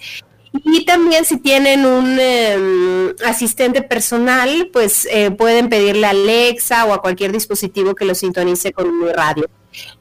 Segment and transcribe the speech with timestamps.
[0.64, 6.94] Y también si tienen un em, asistente personal, pues eh, pueden pedirle a Alexa o
[6.94, 9.50] a cualquier dispositivo que lo sintonice con Uniradio.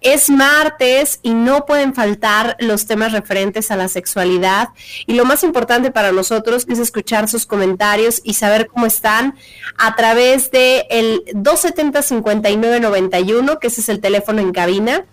[0.01, 4.69] Es martes y no pueden faltar los temas referentes a la sexualidad
[5.07, 9.35] y lo más importante para nosotros es escuchar sus comentarios y saber cómo están
[9.77, 15.05] a través de el 270 5991, que ese es el teléfono en cabina.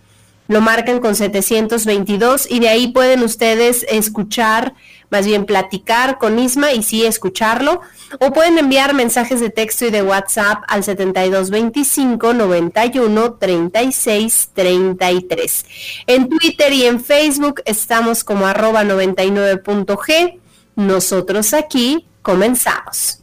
[0.48, 4.74] Lo marcan con 722 y de ahí pueden ustedes escuchar
[5.12, 7.82] más bien platicar con Isma y sí escucharlo,
[8.18, 15.66] o pueden enviar mensajes de texto y de WhatsApp al 7225 91 36 33.
[16.06, 20.40] En Twitter y en Facebook estamos como arroba 99.g.
[20.76, 23.21] Nosotros aquí comenzamos.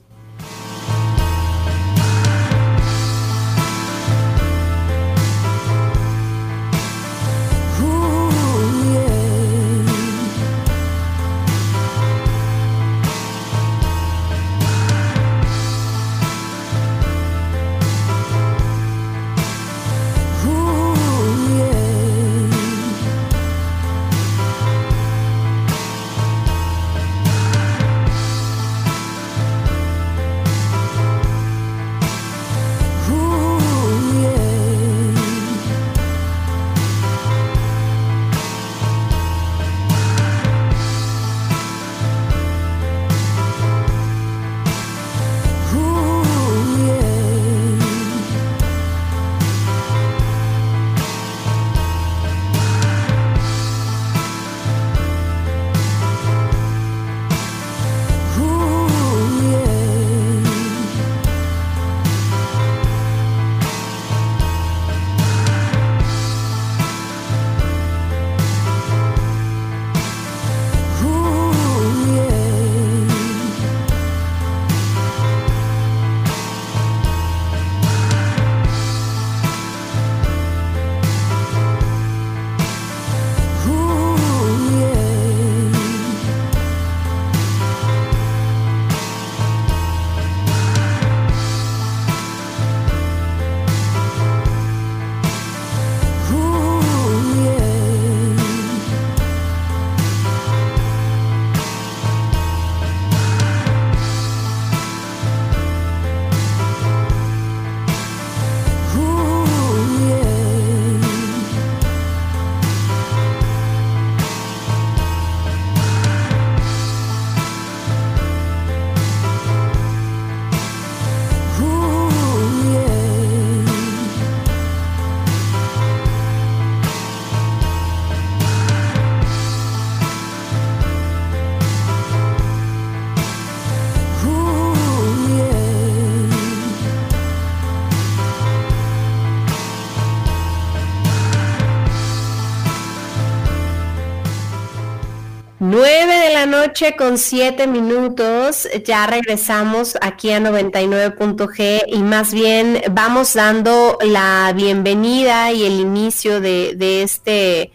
[146.39, 153.97] La noche con 7 minutos, ya regresamos aquí a 99.g y más bien vamos dando
[154.01, 157.73] la bienvenida y el inicio de, de este,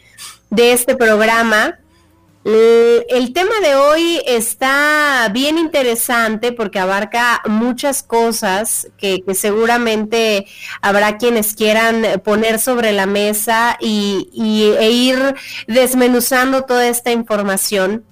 [0.48, 1.78] de este programa
[2.44, 10.46] el tema de hoy está bien interesante porque abarca muchas cosas que, seguramente
[10.82, 14.28] habrá quienes quieran poner sobre la mesa y,
[14.78, 15.34] e ir
[15.66, 18.04] desmenuzando toda esta información.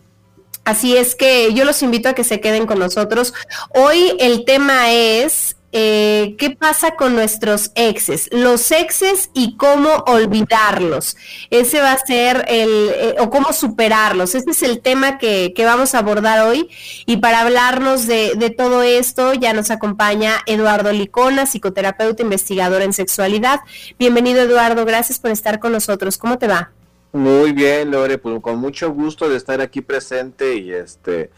[0.65, 3.35] Así es que yo los invito a que se queden con nosotros.
[3.75, 11.17] Hoy el tema es eh, qué pasa con nuestros exes, los exes y cómo olvidarlos.
[11.51, 14.35] Ese va a ser el, eh, o cómo superarlos.
[14.35, 16.69] Ese es el tema que, vamos a abordar hoy.
[17.07, 22.93] Y para hablarnos de, de, todo esto, ya nos acompaña Eduardo Licona, psicoterapeuta investigador en
[22.93, 23.61] sexualidad.
[23.99, 24.85] Bienvenido, Eduardo.
[24.85, 26.19] Gracias por estar con nosotros.
[26.19, 26.71] ¿Cómo te va?
[27.13, 31.31] Muy bien, Lore, pues con mucho gusto de estar aquí presente y este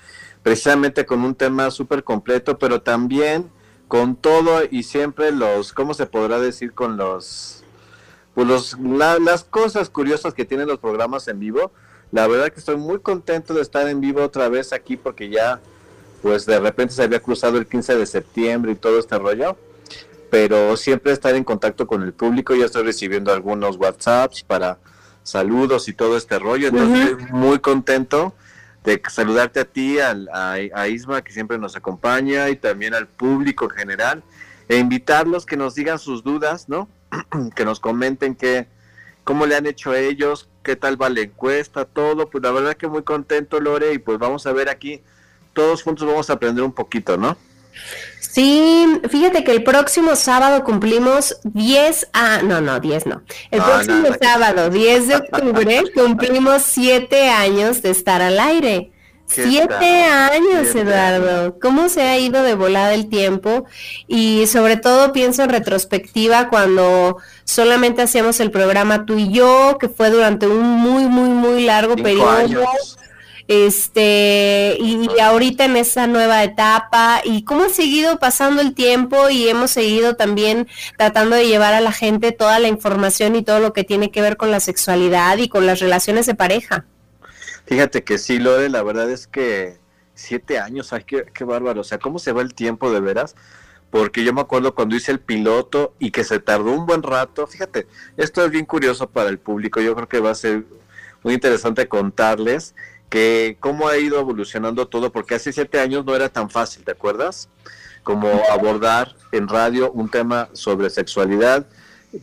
[0.44, 3.50] precisamente con un tema súper completo, pero también
[3.88, 6.74] con todo y siempre los, ¿cómo se podrá decir?
[6.74, 7.64] Con los,
[8.34, 11.72] pues los, las cosas curiosas que tienen los programas en vivo.
[12.12, 15.60] La verdad que estoy muy contento de estar en vivo otra vez aquí porque ya,
[16.22, 19.56] pues de repente se había cruzado el 15 de septiembre y todo este rollo.
[20.30, 22.54] Pero siempre estar en contacto con el público.
[22.54, 24.78] Ya estoy recibiendo algunos WhatsApps para
[25.24, 26.68] saludos y todo este rollo.
[26.68, 28.34] Entonces, estoy muy contento
[28.84, 33.70] de saludarte a ti, a, Isma que siempre nos acompaña y también al público en
[33.70, 34.22] general
[34.68, 36.88] e invitarlos que nos digan sus dudas, ¿no?
[37.56, 38.68] que nos comenten qué,
[39.24, 42.30] cómo le han hecho ellos, qué tal va la encuesta, todo.
[42.30, 45.02] Pues la verdad que muy contento, Lore, y pues vamos a ver aquí,
[45.54, 47.36] todos juntos vamos a aprender un poquito, ¿no?
[48.34, 52.42] Sí, fíjate que el próximo sábado cumplimos 10 a...
[52.42, 53.22] No, no, 10 no.
[53.52, 58.90] El próximo sábado, 10 de octubre, cumplimos 7 años de estar al aire.
[59.26, 61.58] Siete años, Eduardo.
[61.60, 63.64] ¿Cómo se ha ido de volada el tiempo?
[64.06, 69.88] Y sobre todo pienso en retrospectiva cuando solamente hacíamos el programa tú y yo, que
[69.88, 72.66] fue durante un muy, muy, muy largo periodo
[73.48, 79.48] este, y, ahorita en esa nueva etapa, y cómo ha seguido pasando el tiempo y
[79.48, 83.72] hemos seguido también tratando de llevar a la gente toda la información y todo lo
[83.72, 86.84] que tiene que ver con la sexualidad y con las relaciones de pareja.
[87.66, 89.78] Fíjate que sí, Lore, la verdad es que
[90.14, 93.34] siete años, ay, qué, qué bárbaro, o sea, ¿cómo se va el tiempo de veras?
[93.94, 97.46] porque yo me acuerdo cuando hice el piloto y que se tardó un buen rato.
[97.46, 97.86] Fíjate,
[98.16, 100.64] esto es bien curioso para el público, yo creo que va a ser
[101.22, 102.74] muy interesante contarles
[103.14, 106.90] que cómo ha ido evolucionando todo, porque hace siete años no era tan fácil, ¿te
[106.90, 107.48] acuerdas?
[108.02, 111.64] Como abordar en radio un tema sobre sexualidad,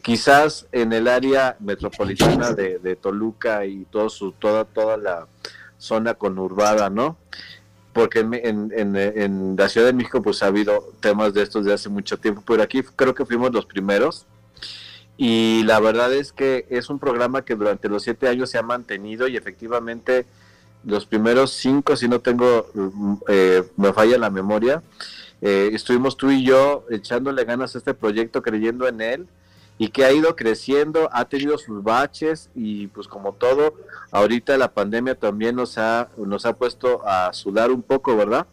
[0.02, 5.28] quizás en el área metropolitana de, Toluca y todo su, toda, toda la
[5.78, 7.16] zona conurbada, ¿no?
[7.94, 8.34] Porque en,
[8.76, 12.18] en, en, la Ciudad de México pues ha habido temas de estos de hace mucho
[12.18, 14.26] tiempo, pero aquí creo que fuimos los primeros
[15.16, 18.62] y la verdad es que es un programa que durante los siete años se ha
[18.62, 20.26] mantenido y efectivamente
[20.84, 22.68] los primeros cinco, si no tengo,
[23.28, 24.82] eh, me falla la memoria,
[25.42, 29.28] eh, estuvimos tú y yo echándole ganas a este proyecto, creyendo en él
[29.78, 33.74] y que ha ido creciendo, ha tenido sus baches y pues como todo,
[34.12, 38.46] ahorita la pandemia también nos ha, nos ha puesto a sudar un poco, ¿verdad?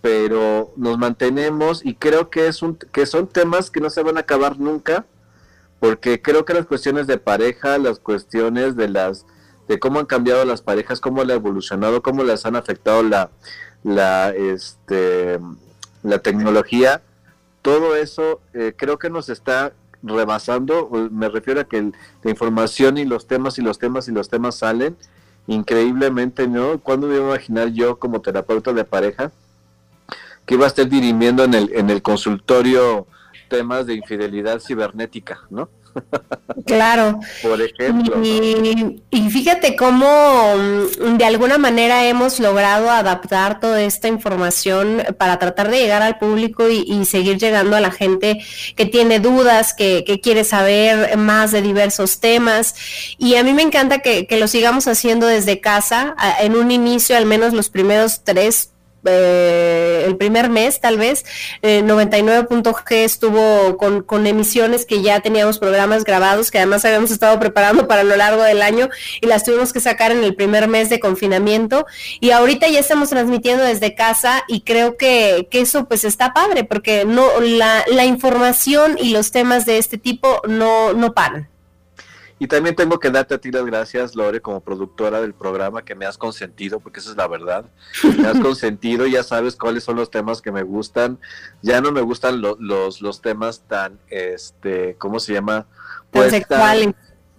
[0.00, 4.16] Pero nos mantenemos y creo que, es un, que son temas que no se van
[4.16, 5.04] a acabar nunca,
[5.80, 9.26] porque creo que las cuestiones de pareja, las cuestiones de las
[9.68, 13.30] de cómo han cambiado las parejas, cómo le ha evolucionado, cómo les han afectado la,
[13.84, 15.38] la, este,
[16.02, 17.02] la tecnología,
[17.62, 21.92] todo eso eh, creo que nos está rebasando, me refiero a que
[22.22, 24.96] la información y los temas y los temas y los temas salen
[25.46, 26.78] increíblemente, ¿no?
[26.78, 29.30] ¿Cuándo me iba a imaginar yo como terapeuta de pareja
[30.44, 33.06] que iba a estar dirimiendo en el, en el consultorio
[33.48, 35.68] temas de infidelidad cibernética, ¿no?
[36.66, 37.20] Claro.
[37.42, 38.22] Por ejemplo.
[38.22, 45.70] Y, fíjate cómo mm, de alguna manera hemos logrado adaptar toda esta información para tratar
[45.70, 48.44] de llegar al público y, seguir llegando a la gente
[48.76, 52.74] que tiene dudas, que, quiere saber más de diversos temas.
[53.18, 56.14] Y a mí me encanta que, que lo sigamos haciendo desde casa.
[56.40, 58.71] En un inicio, al menos los primeros tres
[59.04, 61.24] eh, el primer mes tal vez,
[61.62, 67.38] eh, 99.g estuvo con, con, emisiones que ya teníamos programas grabados que además habíamos estado
[67.40, 68.88] preparando para lo largo del año
[69.20, 71.86] y las tuvimos que sacar en el primer mes de confinamiento
[72.20, 76.64] y ahorita ya estamos transmitiendo desde casa y creo que, que eso pues está padre
[76.64, 81.51] porque no la, la información y los temas de este tipo no, no paran.
[82.42, 85.94] Y también tengo que darte a ti las gracias, Lore, como productora del programa, que
[85.94, 87.66] me has consentido, porque esa es la verdad.
[88.18, 91.20] Me has consentido, ya sabes cuáles son los temas que me gustan.
[91.62, 95.66] Ya no me gustan los, los temas tan, este, ¿cómo se llama?
[96.10, 96.88] Pues, sexuales.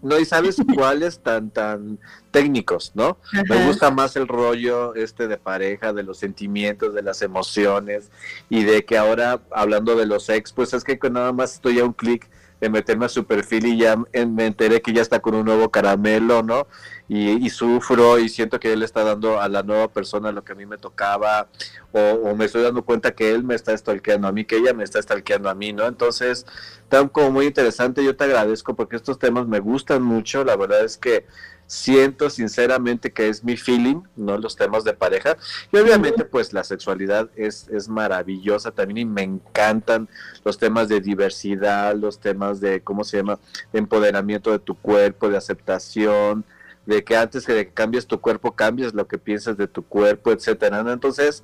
[0.02, 2.00] no, y sabes cuáles tan, tan
[2.32, 3.18] técnicos, ¿no?
[3.50, 8.10] Me gusta más el rollo este de pareja, de los sentimientos, de las emociones,
[8.50, 11.84] y de que ahora, hablando de los ex, pues es que nada más estoy a
[11.84, 12.30] un clic
[12.64, 15.70] de meterme a su perfil y ya me enteré que ya está con un nuevo
[15.70, 16.66] caramelo, ¿no?
[17.10, 20.56] Y, sufro y siento que él está dando a la nueva persona lo que a
[20.56, 21.50] mí me tocaba,
[21.92, 24.86] o, me estoy dando cuenta que él me está stalkeando a mí, que ella me
[24.86, 25.86] está stalkeando a mí, ¿no?
[25.88, 26.46] Entonces,
[26.84, 30.86] está como muy interesante, yo te agradezco porque estos temas me gustan mucho, la verdad
[30.86, 31.26] es que
[31.68, 34.38] siento sinceramente que es mi feeling, ¿no?
[34.38, 35.38] Los temas de pareja.
[35.72, 40.08] Y obviamente, pues la sexualidad es, es maravillosa también y me encantan
[40.44, 43.40] los temas de diversidad, los temas de, ¿cómo se llama?
[43.72, 46.46] De empoderamiento de tu cuerpo, de aceptación,
[46.86, 50.80] de que antes que cambies tu cuerpo, cambies lo que piensas de tu cuerpo, etcétera.
[50.80, 51.44] Entonces,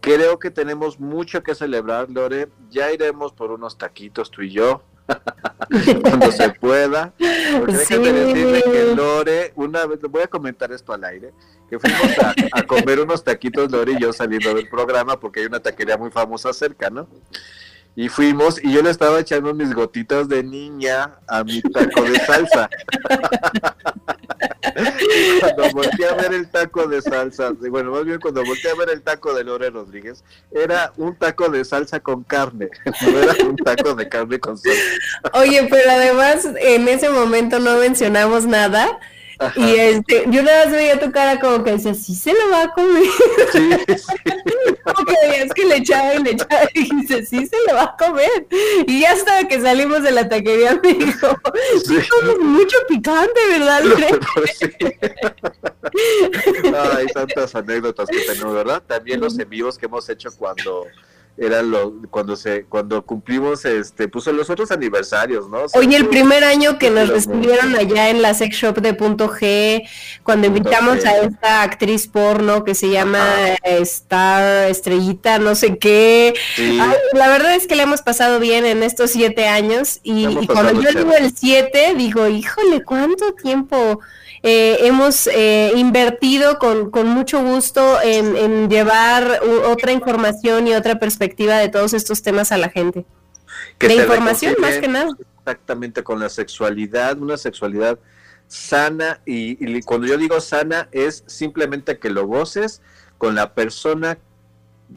[0.00, 2.48] creo que tenemos mucho que celebrar, Lore.
[2.70, 4.82] Ya iremos por unos taquitos tú y yo.
[6.02, 7.12] cuando se pueda.
[7.58, 11.32] Porque decirle que Lore, una vez, voy a comentar esto al aire,
[11.68, 12.00] que fuimos
[12.52, 16.10] a, comer unos taquitos Lore y yo saliendo del programa porque hay una taquería muy
[16.10, 17.08] famosa cerca, ¿no?
[17.96, 22.18] Y fuimos y yo le estaba echando mis gotitas de niña a mi taco de
[22.18, 22.68] salsa.
[25.40, 28.90] cuando volteé a ver el taco de salsa, bueno, más bien cuando volteé a ver
[28.90, 32.68] el taco de Lore Rodríguez, era un taco de salsa con carne,
[33.02, 34.80] no era un taco de carne con salsa.
[35.32, 38.98] Oye, pero además en ese momento no mencionamos nada
[39.56, 42.64] y este, yo nada más veía tu cara como que decía, sí se lo va
[42.64, 43.04] a comer.
[43.52, 43.70] Sí,
[44.84, 47.84] como que veías que le echaba y le echaba y dice, sí se lo va
[47.84, 48.46] a comer.
[48.86, 51.36] Y ya hasta que salimos de la taquería me dijo,
[51.84, 51.98] sí,
[52.40, 53.82] mucho picante, ¿verdad?
[56.96, 58.82] Hay tantas anécdotas que tenemos, ¿verdad?
[58.86, 60.86] También los envíos que hemos hecho cuando
[61.36, 66.44] era lo cuando se cuando cumplimos este puso los otros aniversarios no oye el primer
[66.44, 69.82] año que nos recibieron allá en la sex shop de punto G
[70.22, 73.26] cuando invitamos a esta actriz porno que se llama
[73.64, 76.34] Star Estrellita no sé qué.
[77.12, 80.90] La verdad es que le hemos pasado bien en estos siete años y, cuando yo
[80.90, 84.00] digo el siete digo híjole cuánto tiempo
[84.46, 91.56] eh, hemos eh, invertido con, con, mucho gusto en, llevar otra información y otra perspectiva
[91.56, 93.06] de todos estos temas a la gente.
[93.78, 95.16] de información más que nada.
[95.38, 97.98] Exactamente, con la sexualidad, una sexualidad
[98.46, 102.82] sana y, y cuando yo digo sana es simplemente que lo goces
[103.16, 104.18] con la persona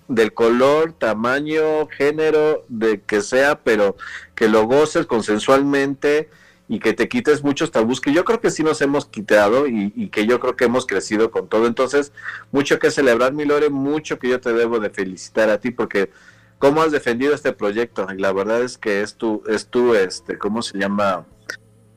[0.10, 3.96] del color, tamaño, género, de que sea, pero
[4.36, 6.30] que lo goces consensualmente
[6.70, 10.10] y que te quites muchos tabús que yo creo que sí nos hemos quitado y,
[10.10, 11.66] que yo creo que hemos crecido con todo.
[11.66, 12.12] Entonces,
[12.52, 16.12] mucho que celebrar, mi Lore, mucho que yo te debo de felicitar a ti porque
[16.60, 20.38] cómo has defendido este proyecto y la verdad es que es tu, es tu, este,
[20.38, 21.26] ¿cómo se llama?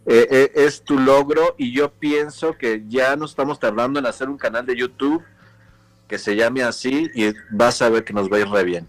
[0.07, 4.29] Eh, eh, es tu logro y yo pienso que ya nos estamos tardando en hacer
[4.29, 5.23] un canal de YouTube
[6.09, 8.89] que se llame así y vas a ver que nos va a ir re bien.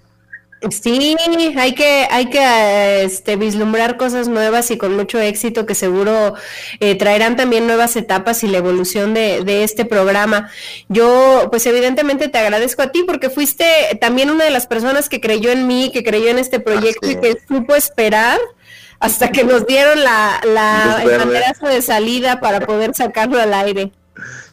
[0.69, 1.15] Sí,
[1.57, 6.35] hay que, hay que este, vislumbrar cosas nuevas y con mucho éxito que seguro
[6.79, 10.51] eh, traerán también nuevas etapas y la evolución de, de, este programa.
[10.87, 13.65] Yo, pues evidentemente te agradezco a ti porque fuiste
[13.99, 17.15] también una de las personas que creyó en mí, que creyó en este proyecto y
[17.15, 18.39] que supo esperar
[18.99, 23.91] hasta que nos dieron la, la el banderazo de salida para poder sacarlo al aire.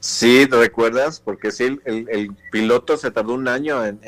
[0.01, 1.21] Sí, ¿te recuerdas?
[1.21, 4.01] Porque sí, el, el, piloto se tardó un año en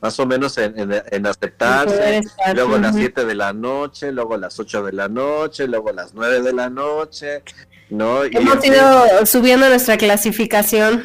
[0.00, 2.22] más o menos en, en, aceptarse,
[2.54, 5.90] luego a las 7 de la noche, luego a las 8 de la noche, luego
[5.90, 7.42] a las 9 de la noche,
[7.88, 8.24] ¿no?
[8.24, 11.02] Hemos ido subiendo nuestra clasificación.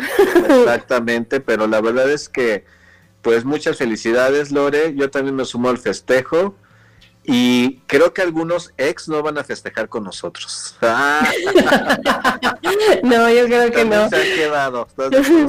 [0.50, 2.66] Exactamente, pero la verdad es que,
[3.22, 6.56] pues muchas felicidades, Lore, yo también me sumo al festejo,
[7.24, 10.76] y creo que algunos ex no van a festejar con nosotros.
[13.04, 14.10] no, yo creo que no.
[14.10, 14.88] Se han quedado,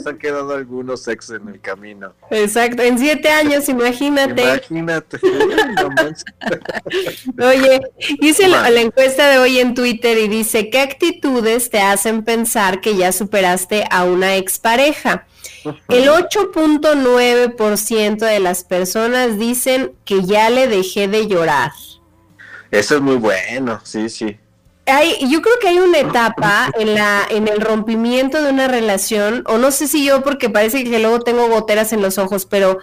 [0.02, 2.12] se han quedado algunos ex en el camino.
[2.30, 4.42] Exacto, en siete años, imagínate.
[4.42, 5.18] Imagínate.
[7.42, 7.80] Oye,
[8.20, 12.82] hice la, la, encuesta de hoy en Twitter y dice, ¿qué actitudes te hacen pensar
[12.82, 15.26] que ya superaste a una expareja?
[15.88, 21.70] El 8.9% de las personas dicen que ya le dejé de llorar.
[22.70, 24.36] Eso es muy bueno, sí, sí.
[24.86, 29.44] Hay, yo creo que hay una etapa en la, en el rompimiento de una relación,
[29.46, 32.78] o no sé si yo porque parece que luego tengo goteras en los ojos, pero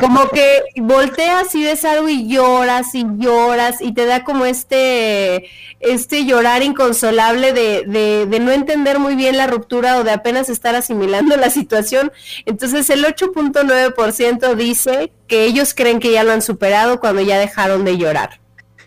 [0.00, 5.50] como que volteas y ves algo y lloras y lloras y te da como este,
[5.80, 10.48] este llorar inconsolable de, de, de no entender muy bien la ruptura o de apenas
[10.48, 12.10] estar asimilando la situación.
[12.46, 17.84] Entonces el 8.9% dice que ellos creen que ya lo han superado cuando ya dejaron
[17.84, 18.43] de llorar.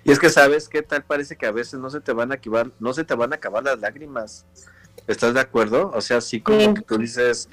[0.08, 2.36] Y es que sabes qué tal parece que a veces no se te van a
[2.36, 4.46] acabar, no se te van a acabar las lágrimas.
[5.06, 5.92] ¿Estás de acuerdo?
[5.94, 7.50] O sea, así como que tú dices,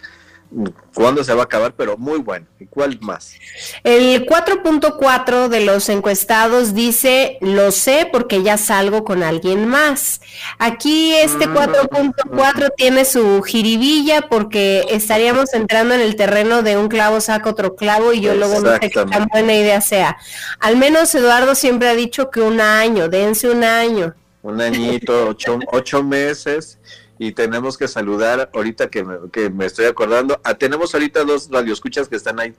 [0.94, 1.74] ¿Cuándo se va a acabar?
[1.76, 2.46] Pero muy bueno.
[2.60, 3.34] ¿Y cuál más?
[3.82, 10.20] El 4.4 de los encuestados dice, lo sé porque ya salgo con alguien más.
[10.58, 17.20] Aquí este 4.4 tiene su jiribilla porque estaríamos entrando en el terreno de un clavo
[17.20, 20.16] saca otro clavo y yo luego no sé qué tan buena idea sea.
[20.60, 24.14] Al menos Eduardo siempre ha dicho que un año, dense un año.
[24.42, 26.78] Un añito, ocho, ocho meses
[27.18, 30.40] y tenemos que saludar ahorita que me, que me estoy acordando.
[30.44, 32.54] Ah, tenemos ahorita dos radioescuchas que están ahí,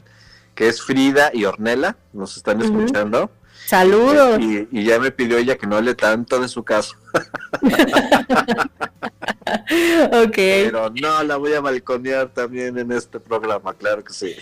[0.54, 3.30] que es Frida y Ornella, nos están escuchando.
[3.66, 4.40] Saludos.
[4.40, 6.96] Y, ya me pidió ella que no hable tanto de su caso.
[10.12, 10.36] ok.
[10.36, 14.36] Pero no, la voy a balconear también en este programa, claro que sí.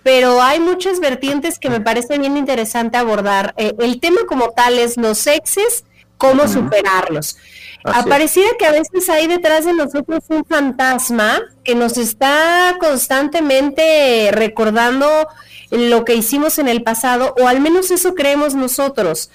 [0.08, 3.54] pero hay muchas vertientes que me parece bien interesante abordar.
[3.58, 5.84] Eh, el tema como tal es los sexes,
[6.18, 7.36] cómo superarlos.
[7.84, 15.28] Apareciera que a veces hay detrás de nosotros un fantasma que nos está constantemente recordando
[15.72, 19.30] lo que hicimos en el pasado, o al menos eso creemos nosotros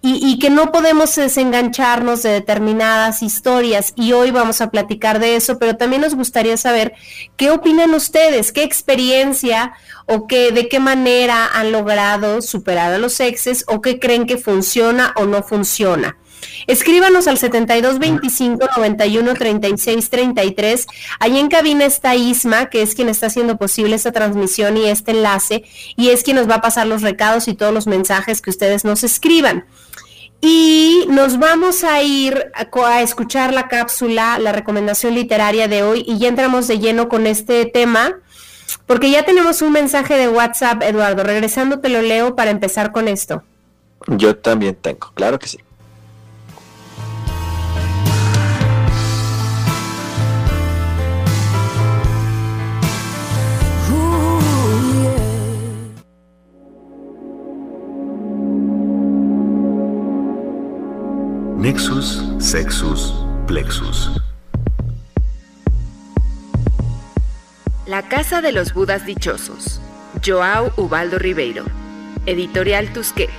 [0.00, 5.58] y, que no podemos desengancharnos de determinadas historias y hoy vamos a platicar de eso,
[5.58, 6.94] pero también nos gustaría saber
[7.36, 9.72] qué opinan ustedes, qué experiencia
[10.06, 14.36] o qué, de qué manera han logrado superar a los exes o qué creen que
[14.36, 16.16] funciona o no funciona.
[16.66, 20.86] Escríbanos al 72 25 91 36 33.
[21.18, 25.12] Allí en cabina está Isma, que es quien está haciendo posible esta transmisión y este
[25.12, 25.64] enlace,
[25.96, 28.84] y es quien nos va a pasar los recados y todos los mensajes que ustedes
[28.84, 29.64] nos escriban.
[30.40, 36.18] Y nos vamos a ir a, escuchar la cápsula, la recomendación literaria de hoy, y
[36.18, 38.20] ya entramos de lleno con este tema,
[38.86, 41.24] porque ya tenemos un mensaje de WhatsApp, Eduardo.
[41.24, 43.42] Regresando te lo leo para empezar con esto.
[44.06, 45.58] Yo también tengo, claro que sí.
[62.50, 63.12] Sexus
[63.46, 64.10] Plexus.
[67.86, 69.82] La Casa de los Budas Dichosos.
[70.24, 71.64] Joao Ubaldo Ribeiro.
[72.24, 73.34] Editorial Tusquets.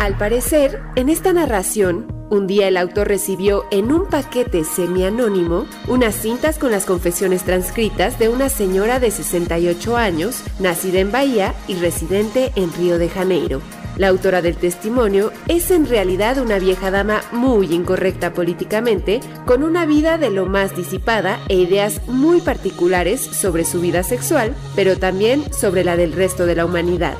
[0.00, 6.16] Al parecer, en esta narración, un día el autor recibió en un paquete semi-anónimo unas
[6.16, 11.76] cintas con las confesiones transcritas de una señora de 68 años, nacida en Bahía y
[11.76, 13.62] residente en Río de Janeiro.
[13.98, 19.86] La autora del testimonio es en realidad una vieja dama muy incorrecta políticamente, con una
[19.86, 25.52] vida de lo más disipada e ideas muy particulares sobre su vida sexual, pero también
[25.52, 27.14] sobre la del resto de la humanidad.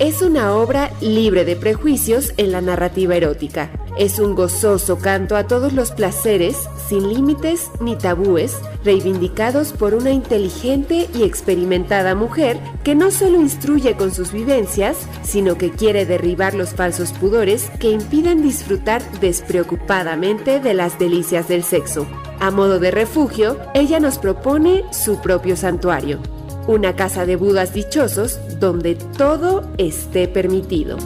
[0.00, 3.70] Es una obra libre de prejuicios en la narrativa erótica.
[3.96, 10.10] Es un gozoso canto a todos los placeres, sin límites ni tabúes, reivindicados por una
[10.10, 16.52] inteligente y experimentada mujer que no solo instruye con sus vivencias, sino que quiere derribar
[16.52, 22.06] los falsos pudores que impiden disfrutar despreocupadamente de las delicias del sexo.
[22.38, 26.20] A modo de refugio, ella nos propone su propio santuario,
[26.66, 30.98] una casa de Budas dichosos donde todo esté permitido.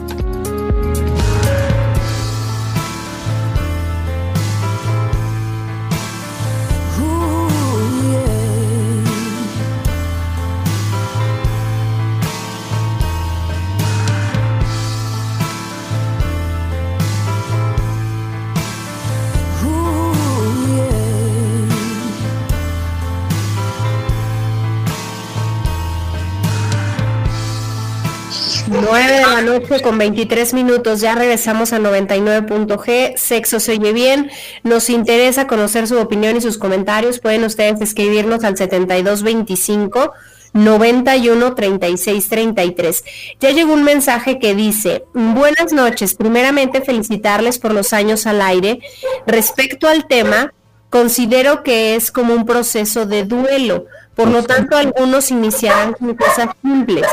[28.71, 31.01] Noche con 23 minutos.
[31.01, 33.17] Ya regresamos a 99.g.
[33.17, 34.31] Sexo se oye bien.
[34.63, 37.19] Nos interesa conocer su opinión y sus comentarios.
[37.19, 40.13] Pueden ustedes escribirnos al 7225
[40.53, 43.03] 91 36 33.
[43.39, 46.15] Ya llegó un mensaje que dice: Buenas noches.
[46.15, 48.79] Primeramente, felicitarles por los años al aire.
[49.25, 50.53] Respecto al tema,
[50.91, 53.85] considero que es como un proceso de duelo.
[54.13, 57.07] Por lo tanto, algunos iniciarán con cosas simples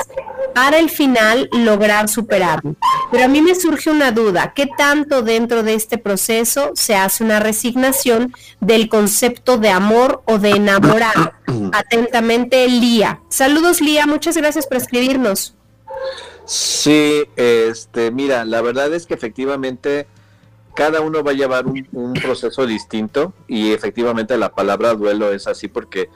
[0.52, 2.74] para el final lograr superarlo.
[3.12, 7.22] Pero a mí me surge una duda, ¿qué tanto dentro de este proceso se hace
[7.22, 11.34] una resignación del concepto de amor o de enamorar?
[11.72, 13.20] Atentamente, Lía.
[13.28, 15.54] Saludos, Lía, muchas gracias por escribirnos.
[16.44, 20.08] Sí, este, mira, la verdad es que efectivamente
[20.78, 25.48] cada uno va a llevar un, un proceso distinto y efectivamente la palabra duelo es
[25.48, 26.08] así porque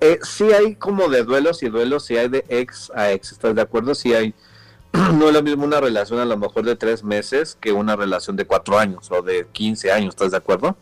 [0.00, 3.54] eh, sí hay como de duelos y duelos, sí hay de ex a ex, ¿estás
[3.54, 3.94] de acuerdo?
[3.94, 4.32] Sí hay,
[4.92, 8.36] no es lo mismo una relación a lo mejor de tres meses que una relación
[8.36, 10.78] de cuatro años o de quince años, ¿estás de acuerdo?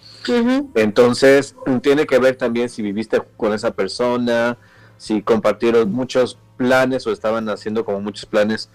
[0.77, 4.59] Entonces, tiene que ver también si viviste con esa persona,
[4.97, 8.71] si compartieron muchos planes o estaban haciendo como muchos planes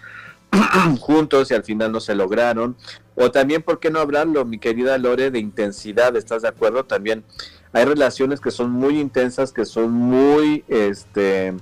[0.99, 2.75] juntos y al final no se lograron.
[3.15, 6.15] O también, ¿por qué no hablarlo, mi querida Lore, de intensidad?
[6.15, 6.85] ¿Estás de acuerdo?
[6.85, 7.23] También
[7.73, 11.53] hay relaciones que son muy intensas, que son muy, este,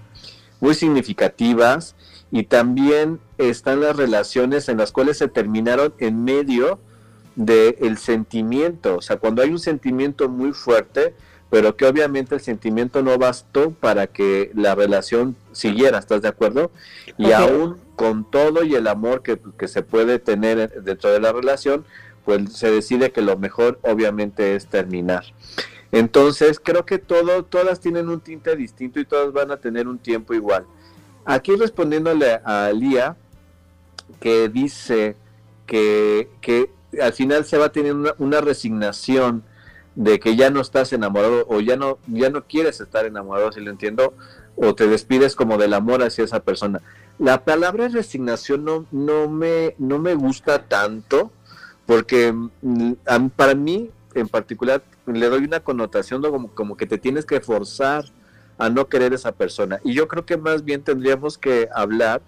[0.60, 1.96] muy significativas
[2.32, 6.80] y también están las relaciones en las cuales se terminaron en medio
[7.36, 11.14] del sentimiento, o sea, cuando hay un sentimiento muy fuerte,
[11.50, 16.72] pero que obviamente el sentimiento no bastó para que la relación siguiera, ¿estás de acuerdo?
[17.18, 21.32] Y aún con todo y el amor que, que, se puede tener dentro de la
[21.32, 21.86] relación,
[22.26, 25.24] pues se decide que lo mejor obviamente es terminar.
[25.92, 29.98] Entonces, creo que todo, todas tienen un tinte distinto y todas van a tener un
[29.98, 30.66] tiempo igual.
[31.24, 33.16] Aquí respondiéndole a Lía,
[34.20, 35.16] que dice
[35.66, 36.70] que, que
[37.02, 39.44] al final se va a tener una, resignación
[39.96, 43.62] de que ya no estás enamorado o ya no, ya no quieres estar enamorado, si
[43.62, 44.14] lo entiendo,
[44.56, 46.82] o te despides como del amor hacia esa persona.
[47.18, 51.32] La palabra resignación no, no, me, no me gusta tanto
[51.86, 52.94] porque mm,
[53.36, 58.06] para mí en particular le doy una connotación como, como que te tienes que forzar
[58.58, 59.80] a no querer esa persona.
[59.84, 62.22] Y yo creo que más bien tendríamos que hablar,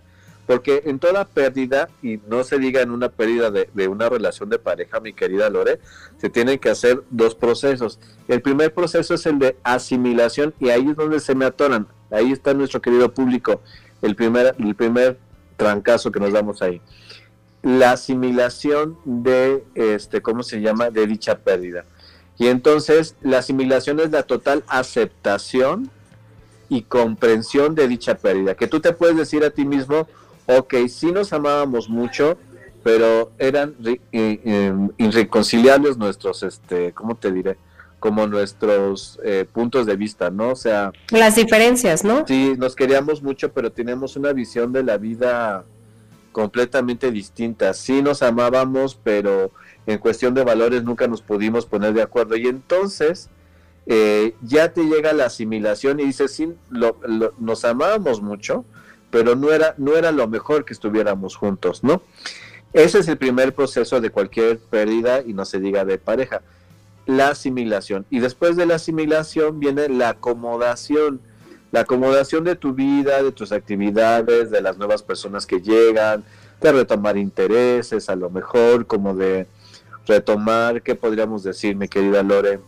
[0.47, 4.57] porque en toda pérdida, y no se diga en una pérdida de, una relación de
[4.57, 5.79] pareja, mi querida Lore,
[6.19, 7.99] se tienen que hacer dos procesos.
[8.27, 11.88] El primer proceso es el de asimilación, y ahí es donde se me atoran.
[12.10, 13.62] Ahí está nuestro querido público,
[14.01, 15.19] el primer, el primer
[15.57, 16.81] trancazo que nos damos ahí.
[17.62, 21.86] La asimilación de, este, ¿cómo se llama?, de dicha pérdida
[22.39, 25.89] y entonces la asimilación es la total aceptación
[26.69, 28.55] y comprensión de dicha pérdida.
[28.55, 30.07] Que tú te puedes decir a ti mismo,
[30.47, 32.38] ok, sí nos amábamos mucho,
[32.83, 33.75] pero eran
[34.97, 37.57] irreconciliables nuestros, este, ¿cómo te diré?
[37.99, 40.51] Como nuestros eh, puntos de vista, ¿no?
[40.51, 40.91] O sea...
[41.12, 42.25] Las diferencias, ¿no?
[42.27, 45.65] Sí, nos queríamos mucho, pero tenemos una visión de la vida
[46.31, 47.73] completamente distinta.
[47.73, 49.51] Sí nos amábamos, pero
[49.88, 52.36] en cuestión de valores nunca nos pudimos poner de acuerdo.
[52.36, 53.29] Y entonces
[53.88, 56.53] eh, ya te llega la asimilación y dices, sí,
[57.39, 58.65] nos amábamos mucho,
[59.10, 62.02] pero no era, no era lo mejor que estuviéramos juntos, ¿no?
[62.74, 66.41] Ese es el primer proceso de cualquier pérdida y no se diga de pareja.
[67.06, 68.06] La asimilación.
[68.10, 71.22] Y después de la asimilación viene la acomodación.
[71.72, 76.24] La acomodación de tu vida, de tus actividades, de las nuevas personas que llegan,
[76.62, 79.48] de retomar intereses, a lo mejor como de
[80.06, 82.60] retomar, ¿qué podríamos decir, mi querida Lore?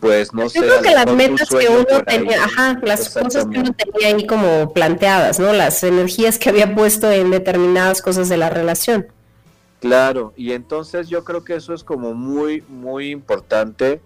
[0.00, 0.60] Pues no sé.
[0.60, 4.26] Yo creo que las metas que uno tenía, ajá, las cosas que uno tenía ahí
[4.26, 5.52] como planteadas, ¿no?
[5.52, 9.08] Las energías que había puesto en determinadas cosas de la relación.
[9.80, 14.00] Claro, y entonces yo creo que eso es como muy, muy importante.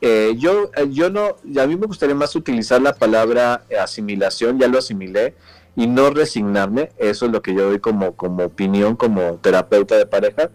[0.00, 4.68] Eh, yo, eh, yo no, a mí me gustaría más utilizar la palabra asimilación, ya
[4.68, 5.34] lo asimilé,
[5.74, 10.06] y no resignarme, eso es lo que yo doy como, como opinión, como terapeuta de
[10.06, 10.50] pareja.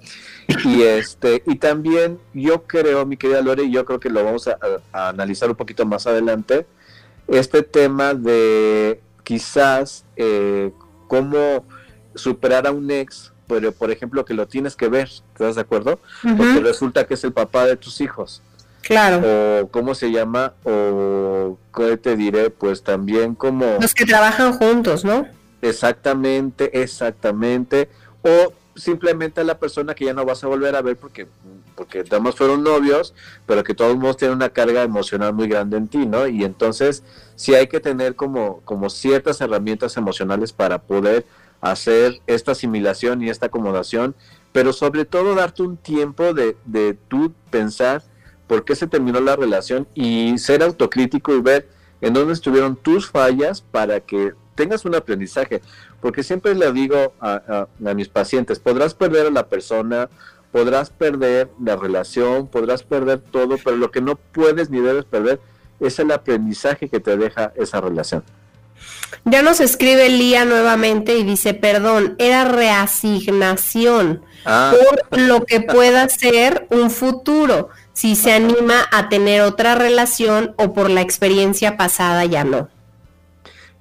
[0.63, 4.47] Y este, y también yo creo, mi querida Lore, y yo creo que lo vamos
[4.47, 4.58] a,
[4.91, 6.67] analizar un poquito más adelante,
[7.27, 10.71] este tema de quizás eh,
[11.08, 11.65] cómo
[12.15, 15.99] superar a un ex pero por ejemplo que lo tienes que ver, ¿estás de acuerdo?
[16.21, 18.41] Porque resulta que es el papá de tus hijos.
[18.88, 19.21] Claro.
[19.62, 23.78] O cómo se llama, o qué te diré, pues también como...
[23.82, 25.28] Los que trabajan juntos, ¿no?
[25.62, 27.89] Exactamente, exactamente.
[28.21, 31.28] O simplemente a la persona que ya no vas a volver a ver porque,
[31.76, 33.13] porque además fueron novios,
[33.45, 36.26] pero que todos modos tienen una carga emocional muy grande en ti, ¿no?
[36.26, 37.04] Y entonces
[37.36, 41.26] sí hay que tener como, como ciertas herramientas emocionales para poder
[41.60, 44.15] hacer esta asimilación y esta acomodación,
[44.54, 48.04] pero sobre todo darte un tiempo de, de tú pensar
[48.47, 51.67] por qué se terminó la relación y ser autocrítico y ver
[52.01, 55.62] en dónde estuvieron tus fallas para que tengas un aprendizaje.
[56.01, 60.10] Porque siempre le digo a, a, mis pacientes, podrás perder a la persona,
[60.51, 65.39] podrás perder la relación, podrás perder todo, pero lo que no puedes ni debes perder
[65.79, 68.23] es el aprendizaje que te deja esa relación.
[69.25, 74.73] Ya nos escribe Lía nuevamente y dice, perdón, era reasignación ah.
[75.10, 80.71] por lo que pueda ser un futuro, si se anima a tener otra relación o
[80.71, 82.69] por la experiencia pasada ya no.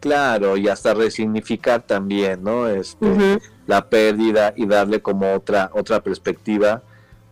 [0.00, 2.66] Claro, y hasta resignificar también, ¿no?
[2.66, 6.82] Este, La pérdida y darle como otra, otra perspectiva.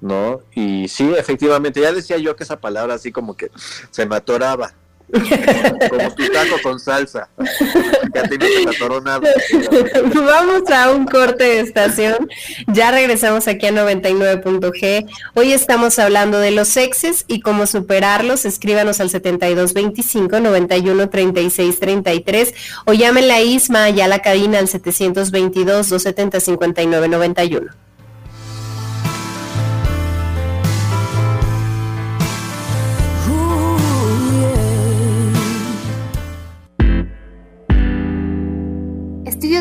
[0.02, 0.42] ¿no?
[0.54, 3.50] Y sí, efectivamente, ya decía yo que esa palabra así como que
[3.90, 4.74] se me atoraba,
[5.90, 7.28] como tu taco con salsa.
[10.14, 12.28] Vamos a un corte de estación.
[12.68, 15.06] Ya regresamos aquí a 99.g.
[15.34, 18.44] Hoy estamos hablando de los exes y cómo superarlos.
[18.44, 22.54] Escríbanos al 7225 91 36 33
[22.86, 27.84] o llamen la Isma ya la cabina al 722 270 59 91.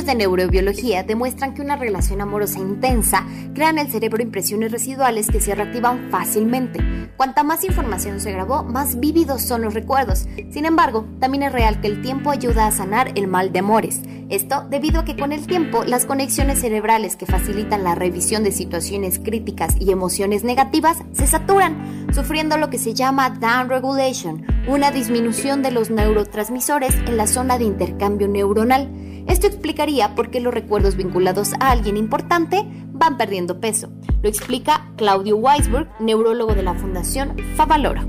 [0.01, 5.39] De neurobiología demuestran que una relación amorosa intensa crea en el cerebro impresiones residuales que
[5.39, 6.79] se reactivan fácilmente.
[7.15, 10.27] Cuanta más información se grabó, más vívidos son los recuerdos.
[10.49, 14.01] Sin embargo, también es real que el tiempo ayuda a sanar el mal de amores.
[14.29, 18.51] Esto debido a que con el tiempo las conexiones cerebrales que facilitan la revisión de
[18.51, 24.89] situaciones críticas y emociones negativas se saturan, sufriendo lo que se llama down regulation, una
[24.89, 28.89] disminución de los neurotransmisores en la zona de intercambio neuronal.
[29.27, 33.89] Esto explicaría por qué los recuerdos vinculados a alguien importante van perdiendo peso.
[34.21, 38.01] Lo explica Claudio Weisberg, neurólogo de la Fundación Favaloro.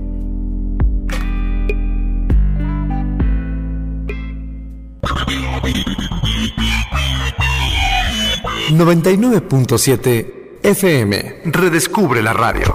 [8.71, 11.43] 99.7 FM.
[11.45, 12.75] Redescubre la radio.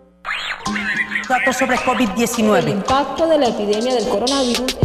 [1.31, 2.57] Datos sobre COVID-19.
[2.57, 4.75] El impacto de la epidemia del coronavirus.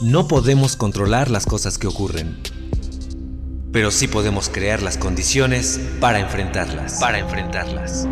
[0.00, 2.40] No podemos controlar las cosas que ocurren,
[3.72, 7.00] pero sí podemos crear las condiciones para enfrentarlas.
[7.00, 8.06] Para enfrentarlas.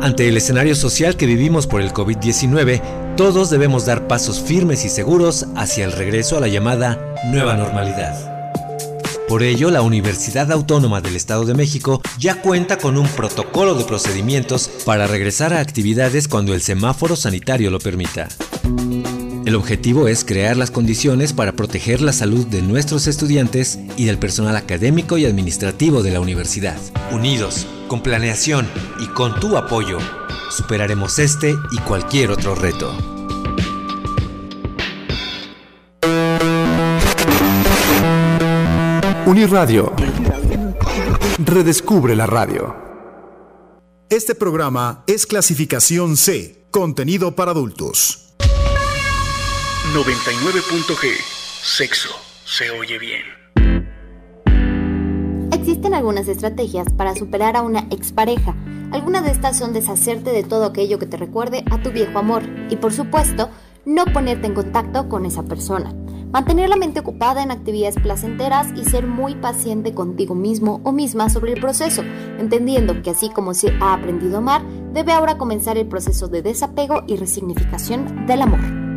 [0.00, 4.90] Ante el escenario social que vivimos por el COVID-19, todos debemos dar pasos firmes y
[4.90, 8.39] seguros hacia el regreso a la llamada nueva normalidad.
[9.30, 13.84] Por ello, la Universidad Autónoma del Estado de México ya cuenta con un protocolo de
[13.84, 18.26] procedimientos para regresar a actividades cuando el semáforo sanitario lo permita.
[19.46, 24.18] El objetivo es crear las condiciones para proteger la salud de nuestros estudiantes y del
[24.18, 26.80] personal académico y administrativo de la universidad.
[27.12, 28.66] Unidos, con planeación
[28.98, 29.98] y con tu apoyo,
[30.50, 33.19] superaremos este y cualquier otro reto.
[39.26, 39.92] Uniradio.
[41.44, 42.74] Redescubre la radio.
[44.08, 48.34] Este programa es clasificación C, contenido para adultos.
[49.94, 51.08] 99.g.
[51.62, 52.08] Sexo.
[52.44, 53.22] Se oye bien.
[55.52, 58.56] Existen algunas estrategias para superar a una expareja.
[58.90, 62.42] Algunas de estas son deshacerte de todo aquello que te recuerde a tu viejo amor
[62.70, 63.50] y por supuesto
[63.84, 65.94] no ponerte en contacto con esa persona.
[66.32, 71.28] Mantener la mente ocupada en actividades placenteras y ser muy paciente contigo mismo o misma
[71.28, 72.02] sobre el proceso,
[72.38, 74.62] entendiendo que así como se ha aprendido a amar,
[74.92, 78.89] debe ahora comenzar el proceso de desapego y resignificación del amor.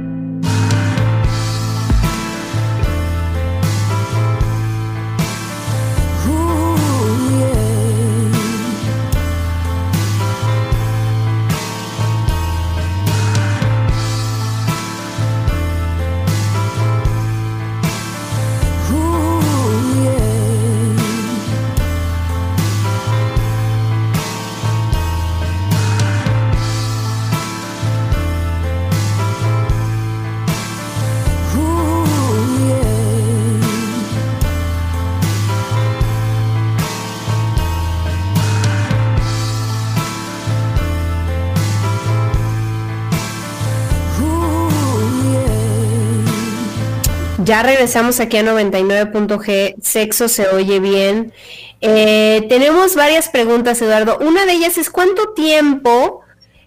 [47.54, 51.34] Ya regresamos aquí a 99.g, sexo se oye bien.
[51.82, 54.18] Eh, tenemos varias preguntas, Eduardo.
[54.22, 56.22] Una de ellas es cuánto tiempo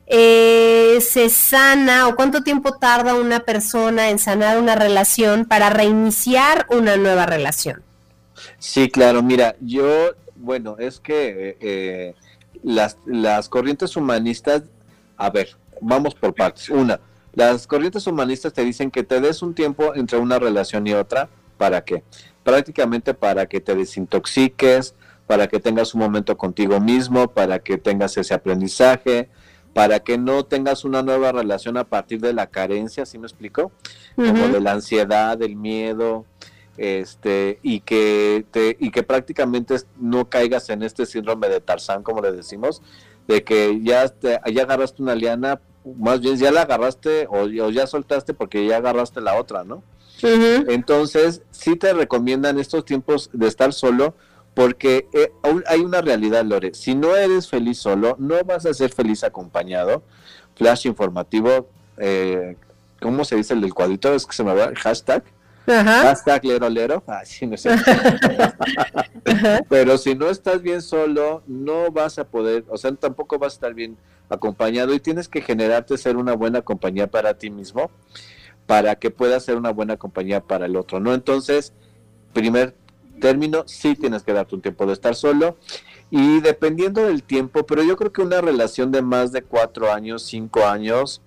[0.06, 6.66] eh, se sana o cuánto tiempo tarda una persona en sanar una relación para reiniciar
[6.70, 7.82] una nueva relación.
[8.60, 12.14] Sí, claro, mira, yo, bueno, es que eh,
[12.62, 14.62] las, las corrientes humanistas,
[15.16, 15.48] a ver,
[15.80, 16.68] vamos por partes.
[16.68, 17.00] Una,
[17.36, 21.28] las corrientes humanistas te dicen que te des un tiempo entre una relación y otra.
[21.58, 22.02] ¿Para qué?
[22.42, 24.94] Prácticamente para que te desintoxiques,
[25.26, 29.28] para que tengas un momento contigo mismo, para que tengas ese aprendizaje,
[29.74, 33.70] para que no tengas una nueva relación a partir de la carencia, ¿sí me explico?
[34.14, 36.24] Como de la ansiedad, del miedo,
[36.78, 42.22] este, y que te, y que prácticamente no caigas en este síndrome de Tarzán, como
[42.22, 42.80] le decimos,
[43.28, 45.60] de que ya, te, ya agarraste una liana,
[45.98, 49.82] más bien ya la agarraste o, ya soltaste porque ya agarraste la otra, ¿no?
[50.22, 54.14] Entonces, sí te recomiendan estos tiempos de estar solo
[54.54, 55.30] porque eh,
[55.66, 56.72] hay una realidad, Lore.
[56.72, 60.02] Si no eres feliz solo, no vas a ser feliz acompañado.
[60.54, 61.68] Flash informativo,
[61.98, 62.56] eh,
[63.00, 64.14] ¿cómo se dice el del cuadrito?
[64.14, 65.22] Es que se me va, hashtag.
[65.66, 67.02] Hashtag lero lero.
[67.06, 67.70] No sé.
[69.68, 73.56] Pero si no estás bien solo, no vas a poder, o sea, tampoco vas a
[73.56, 73.96] estar bien
[74.28, 77.90] acompañado y tienes que generarte ser una buena compañía para ti mismo
[78.66, 81.14] para que puedas ser una buena compañía para el otro, ¿no?
[81.14, 81.72] Entonces,
[82.32, 82.74] primer
[83.20, 85.56] término, sí tienes que darte un tiempo de estar solo
[86.10, 90.22] y dependiendo del tiempo, pero yo creo que una relación de más de cuatro años,
[90.22, 91.22] cinco años,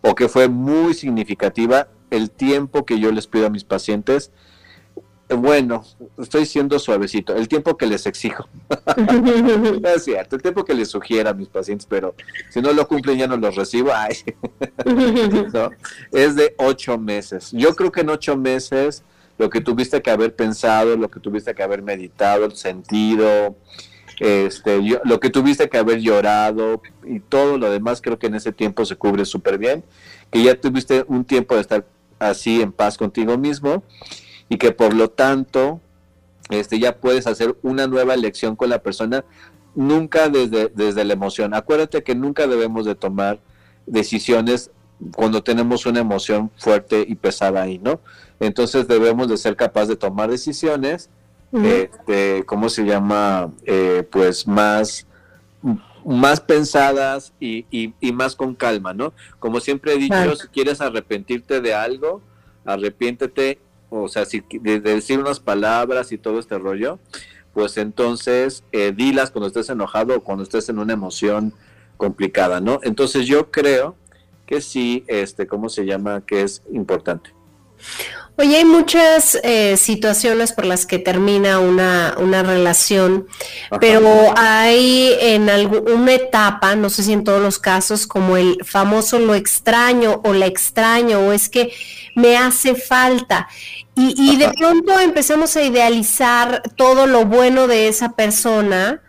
[0.00, 4.32] o que fue muy significativa, el tiempo que yo les pido a mis pacientes,
[5.36, 5.84] bueno,
[6.18, 8.48] estoy siendo suavecito, el tiempo que les exijo.
[9.94, 12.14] es cierto, el tiempo que les sugiera a mis pacientes, pero
[12.50, 13.90] si no lo cumplen ya no los recibo.
[16.12, 17.50] Es de ocho meses.
[17.52, 19.02] Yo creo que en ocho meses
[19.36, 23.56] lo que tuviste que haber pensado, lo que tuviste que haber meditado, el sentido,
[24.20, 28.52] este, lo que tuviste que haber llorado y todo lo demás, creo que en ese
[28.52, 29.84] tiempo se cubre súper bien,
[30.30, 31.86] que ya tuviste un tiempo de estar
[32.18, 33.82] así en paz contigo mismo
[34.48, 35.80] y que por lo tanto
[36.50, 39.24] este, ya puedes hacer una nueva elección con la persona,
[39.74, 41.54] nunca desde, desde la emoción.
[41.54, 43.40] Acuérdate que nunca debemos de tomar
[43.86, 44.70] decisiones
[45.14, 48.00] cuando tenemos una emoción fuerte y pesada ahí, ¿no?
[48.40, 51.10] Entonces debemos de ser capaces de tomar decisiones,
[51.52, 53.52] este, ¿cómo se llama?
[53.64, 55.06] Eh, pues más,
[56.08, 59.12] más pensadas y, y, más con calma, ¿no?
[59.38, 62.22] Como siempre he dicho, si quieres arrepentirte de algo,
[62.64, 63.58] arrepiéntete
[63.90, 66.98] o sea, si, de, decir unas palabras y todo este rollo,
[67.54, 71.54] pues entonces eh, dilas cuando estés enojado o cuando estés en una emoción
[71.96, 72.80] complicada, ¿no?
[72.82, 73.96] Entonces yo creo
[74.46, 76.22] que sí, este, ¿cómo se llama?
[76.24, 77.37] Que es importante.
[78.40, 83.26] Oye, hay muchas eh, situaciones por las que termina una, una relación,
[83.80, 89.18] pero hay en alguna etapa, no sé si en todos los casos, como el famoso
[89.18, 91.72] lo extraño o la extraño, o es que
[92.14, 93.48] me hace falta.
[93.96, 99.02] Y, y de pronto empezamos a idealizar todo lo bueno de esa persona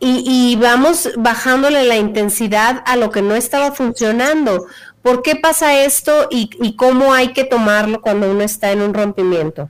[0.00, 4.66] y, y vamos bajándole la intensidad a lo que no estaba funcionando.
[5.02, 9.68] ¿Por qué pasa esto y, cómo hay que tomarlo cuando uno está en un rompimiento?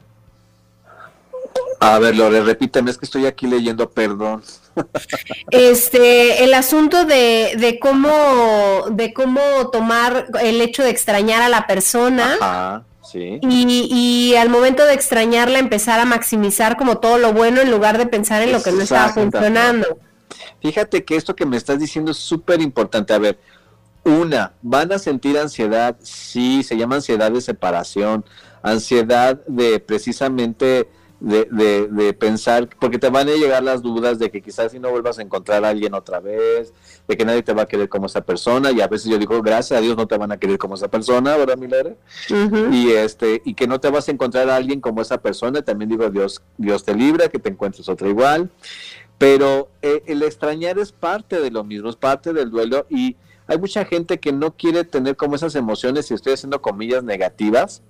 [1.80, 4.42] A ver, Lore, repíteme, es que estoy aquí leyendo, perdón.
[5.50, 9.40] Este, el asunto de, de cómo, de cómo
[9.72, 13.38] tomar el hecho de extrañar a la persona Sí.
[13.40, 17.96] Y, y, al momento de extrañarla empezar a maximizar como todo lo bueno en lugar
[17.96, 19.98] de pensar en lo que no estaba funcionando.
[20.60, 23.14] Fíjate que esto que me estás diciendo es súper importante.
[23.14, 23.38] A ver,
[24.08, 28.24] una, van a sentir ansiedad, sí, se llama ansiedad de separación,
[28.62, 30.88] ansiedad de precisamente
[31.20, 34.90] de, de, pensar, porque te van a llegar las dudas de que quizás si no
[34.90, 36.72] vuelvas a encontrar a alguien otra vez,
[37.08, 39.42] de que nadie te va a querer como esa persona, y a veces yo digo,
[39.42, 41.96] gracias a Dios no te van a querer como esa persona, ¿verdad, Milere?
[42.70, 45.90] Y este, y que no te vas a encontrar a alguien como esa persona, también
[45.90, 48.50] digo, Dios, Dios te libra, que te encuentres otra igual,
[49.18, 53.16] pero eh, el extrañar es parte de lo mismo, es parte del duelo, y
[53.48, 57.82] hay mucha gente que no quiere tener como esas emociones, y estoy haciendo comillas negativas,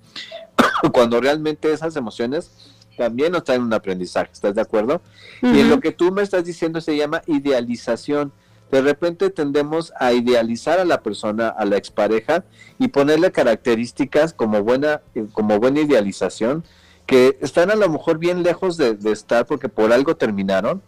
[0.93, 5.03] cuando realmente esas emociones también nos traen un aprendizaje, ¿estás de acuerdo?
[5.43, 8.33] Y en lo que tú me estás diciendo se llama idealización.
[8.73, 12.45] De repente tendemos a idealizar a la persona, a la expareja,
[12.79, 16.65] y ponerle características como buena, eh, como buena idealización,
[17.07, 20.83] que están a lo mejor bien lejos de, de estar porque por algo terminaron,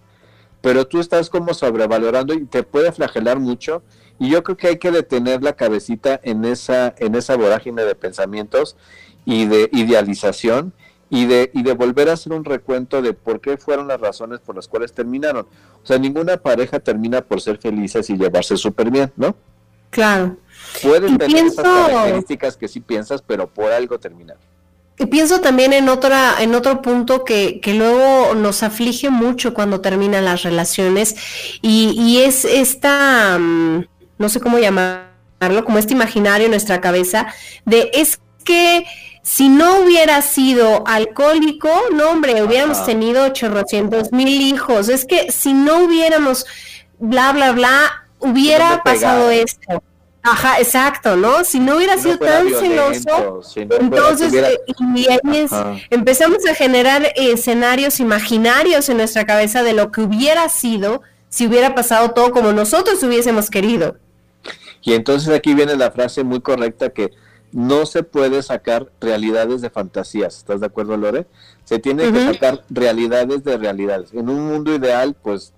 [0.61, 3.83] pero tú estás como sobrevalorando y te puede flagelar mucho.
[4.21, 7.95] Y yo creo que hay que detener la cabecita en esa, en esa vorágine de
[7.95, 8.77] pensamientos
[9.25, 10.75] y de idealización
[11.09, 14.39] y de, y de volver a hacer un recuento de por qué fueron las razones
[14.41, 15.47] por las cuales terminaron.
[15.83, 19.35] O sea, ninguna pareja termina por ser felices y llevarse súper bien, ¿no?
[19.89, 20.37] Claro.
[20.83, 24.37] Pueden tener esas características que sí piensas, pero por algo terminar.
[24.99, 29.81] Y pienso también en otra, en otro punto que, que luego nos aflige mucho cuando
[29.81, 31.17] terminan las relaciones,
[31.63, 33.85] y, y es esta, mm,
[34.21, 37.27] no sé cómo llamarlo, como este imaginario en nuestra cabeza,
[37.65, 38.85] de es que
[39.23, 44.89] si no hubiera sido alcohólico, no hombre, hubiéramos tenido 800 mil hijos.
[44.91, 46.45] Es que si no hubiéramos
[46.99, 49.83] bla, bla, bla, hubiera pasado esto.
[50.23, 51.45] Ajá, exacto, ¿no?
[51.45, 55.07] Si no hubiera sido tan celoso, entonces eh, y
[55.89, 61.01] empezamos a generar escenarios imaginarios en nuestra cabeza de lo que hubiera sido
[61.31, 63.97] si hubiera pasado todo como nosotros hubiésemos querido.
[64.83, 67.11] Y entonces aquí viene la frase muy correcta que
[67.53, 70.39] no se puede sacar realidades de fantasías.
[70.39, 71.27] ¿Estás de acuerdo, Lore?
[71.65, 74.13] Se tiene que sacar realidades de realidades.
[74.13, 75.53] En un mundo ideal, pues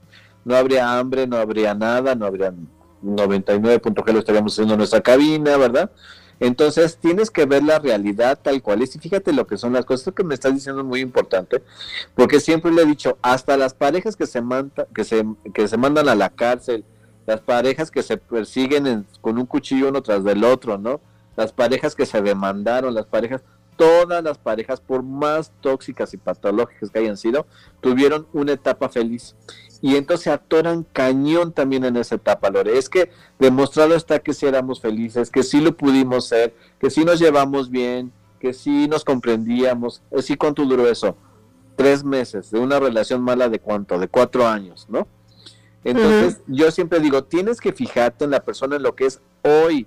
[0.44, 2.52] no habría hambre, no habría nada, no habría
[3.02, 5.90] 99.g lo estaríamos haciendo en nuestra cabina, ¿verdad?
[6.40, 9.84] Entonces tienes que ver la realidad tal cual es y fíjate lo que son las
[9.84, 11.62] cosas que me estás diciendo es muy importante
[12.16, 15.76] porque siempre le he dicho hasta las parejas que se manda, que se que se
[15.76, 16.84] mandan a la cárcel,
[17.26, 21.00] las parejas que se persiguen con un cuchillo uno tras del otro, ¿no?
[21.36, 23.42] las parejas que se demandaron, las parejas,
[23.76, 27.46] todas las parejas, por más tóxicas y patológicas que hayan sido,
[27.80, 29.34] tuvieron una etapa feliz.
[29.80, 32.78] Y entonces atoran cañón también en esa etapa, Lore.
[32.78, 37.04] Es que demostrado está que sí éramos felices, que sí lo pudimos ser, que sí
[37.04, 40.02] nos llevamos bien, que sí nos comprendíamos.
[40.20, 41.16] ¿Sí cuánto duró eso?
[41.74, 43.98] Tres meses de una relación mala de cuánto?
[43.98, 45.08] De cuatro años, ¿no?
[45.84, 49.86] Entonces, yo siempre digo, tienes que fijarte en la persona en lo que es hoy,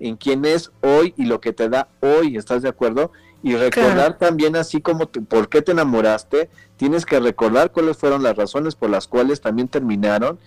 [0.00, 3.12] en quién es hoy y lo que te da hoy, ¿estás de acuerdo?
[3.42, 8.36] Y recordar también así como por qué te enamoraste, tienes que recordar cuáles fueron las
[8.36, 10.38] razones por las cuales también terminaron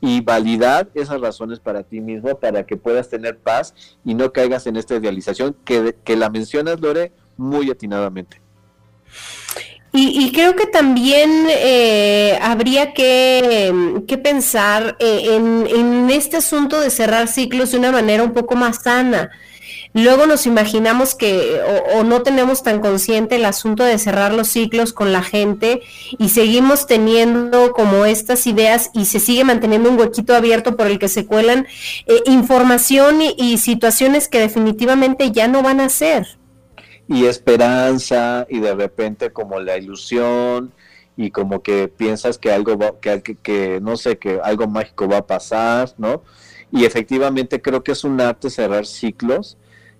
[0.00, 4.66] y validar esas razones para ti mismo para que puedas tener paz y no caigas
[4.66, 8.40] en esta idealización que, que la mencionas, Lore, muy atinadamente.
[9.98, 13.72] Y, creo que también eh, habría que,
[14.22, 19.30] pensar eh, en, este asunto de cerrar ciclos de una manera un poco más sana.
[19.94, 21.58] Luego nos imaginamos que
[21.94, 25.80] o, no tenemos tan consciente el asunto de cerrar los ciclos con la gente
[26.18, 30.98] y seguimos teniendo como estas ideas y se sigue manteniendo un huequito abierto por el
[30.98, 31.66] que se cuelan
[32.06, 36.36] eh, información y situaciones que definitivamente ya no van a ser
[37.08, 40.72] y esperanza y de repente como la ilusión
[41.16, 45.18] y como que piensas que algo va, que, que, no sé, que algo mágico va
[45.18, 46.22] a pasar, ¿no?
[46.72, 49.56] Y efectivamente creo que es un arte cerrar ciclos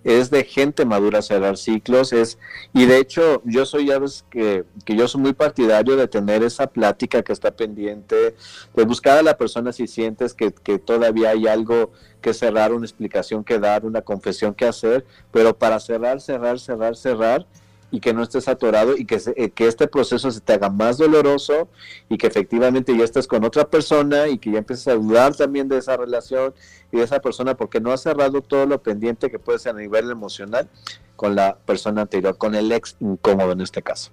[0.07, 2.39] es de gente madura cerrar ciclos, es,
[2.73, 6.43] y de hecho yo soy, ya ves que, que yo soy muy partidario de tener
[6.43, 8.33] esa plática que está pendiente,
[8.73, 11.91] de buscar a la persona si sientes que, que todavía hay algo
[12.21, 16.95] que cerrar, una explicación que dar, una confesión que hacer, pero para cerrar, cerrar, cerrar,
[16.95, 17.45] cerrar,
[17.89, 20.97] y que no estés atorado y que, eh, que este proceso se te haga más
[20.97, 21.69] doloroso
[22.09, 25.69] y que efectivamente ya estés con otra persona y que ya empieces a dudar también
[25.69, 26.53] de esa relación
[26.91, 29.79] y de esa persona porque no has cerrado todo lo pendiente que puede ser a
[29.79, 30.67] nivel emocional
[31.15, 34.11] con la persona anterior, con el ex incómodo en este caso.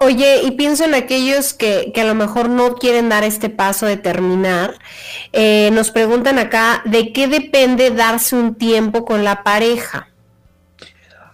[0.00, 3.84] Oye, y pienso en aquellos que, que, a lo mejor no quieren dar este paso
[3.84, 4.78] de terminar.
[5.32, 10.08] Eh, nos preguntan acá, ¿de qué depende darse un tiempo con la pareja?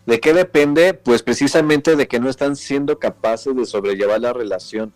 [0.07, 0.95] ¿De qué depende?
[0.95, 4.93] Pues precisamente de que no están siendo capaces de sobrellevar la relación.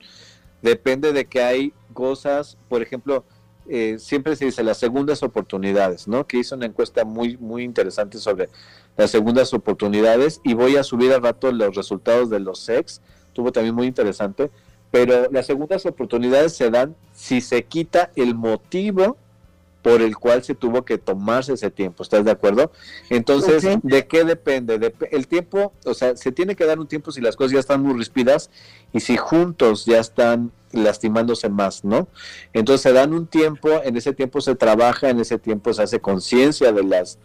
[0.60, 3.24] Depende de que hay cosas, por ejemplo,
[3.68, 6.26] eh, siempre se dice las segundas oportunidades, ¿no?
[6.26, 8.48] Que hizo una encuesta muy, muy interesante sobre
[8.96, 13.00] las segundas oportunidades y voy a subir al rato los resultados de los sex,
[13.32, 14.50] tuvo también muy interesante,
[14.90, 19.16] pero las segundas oportunidades se dan si se quita el motivo
[19.82, 22.72] por el cual se tuvo que tomarse ese tiempo, ¿estás de acuerdo?
[23.10, 24.92] Entonces, ¿de qué depende?
[25.10, 27.82] el tiempo, o sea, se tiene que dar un tiempo si las cosas ya están
[27.82, 28.50] muy rispidas
[28.92, 32.08] y si juntos ya están lastimándose más, ¿no?
[32.52, 36.00] Entonces se dan un tiempo, en ese tiempo se trabaja, en ese tiempo se hace
[36.00, 37.18] conciencia de las,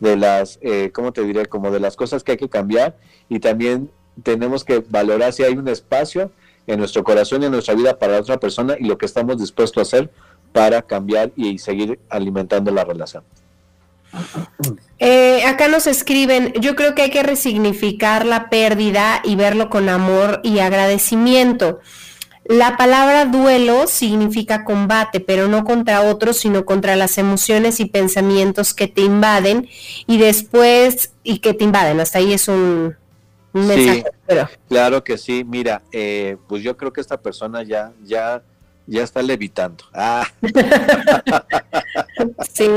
[0.00, 1.46] de las, eh, ¿cómo te diré?
[1.46, 2.96] Como de las cosas que hay que cambiar
[3.28, 3.90] y también
[4.22, 6.32] tenemos que valorar si hay un espacio
[6.66, 9.78] en nuestro corazón y en nuestra vida para otra persona y lo que estamos dispuestos
[9.78, 10.10] a hacer
[10.52, 13.24] para cambiar y seguir alimentando la relación.
[14.98, 19.88] Eh, acá nos escriben, yo creo que hay que resignificar la pérdida y verlo con
[19.88, 21.80] amor y agradecimiento.
[22.48, 28.72] La palabra duelo significa combate, pero no contra otros, sino contra las emociones y pensamientos
[28.72, 29.68] que te invaden
[30.06, 32.00] y después, y que te invaden.
[32.00, 32.96] Hasta ahí es un,
[33.52, 34.04] mensaje.
[34.66, 35.44] Claro que sí.
[35.44, 38.42] Mira, eh, pues yo creo que esta persona ya, ya,
[38.88, 39.84] ya está levitando.
[39.94, 40.26] Ah.
[42.52, 42.68] sí.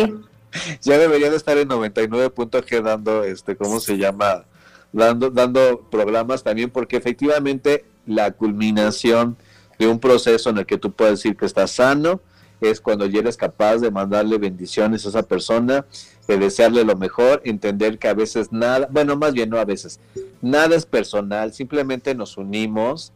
[0.81, 4.43] Ya debería de estar en 99.g dando, este, ¿cómo se llama?
[4.91, 9.37] Dando, dando programas también, porque efectivamente la culminación
[9.79, 12.19] de un proceso en el que tú puedes decir que estás sano,
[12.59, 15.85] es cuando ya eres capaz de mandarle bendiciones a esa persona,
[16.27, 19.99] de desearle lo mejor, entender que a veces nada, bueno, más bien no a veces,
[20.41, 23.13] nada es personal, simplemente nos unimos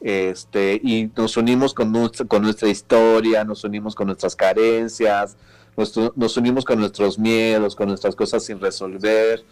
[0.00, 5.36] este, y nos unimos con nuestra, con nuestra historia, nos unimos con nuestras carencias,
[6.16, 9.44] nos unimos con nuestros miedos, con nuestras cosas sin resolver,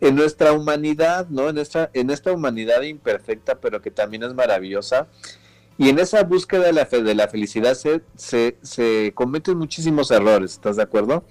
[0.00, 1.48] en nuestra humanidad, ¿no?
[1.48, 5.08] En esta, en esta humanidad imperfecta, pero que también es maravillosa,
[5.80, 10.76] y en esa búsqueda de la, de la felicidad se, se, cometen muchísimos errores, ¿estás
[10.76, 11.24] de acuerdo?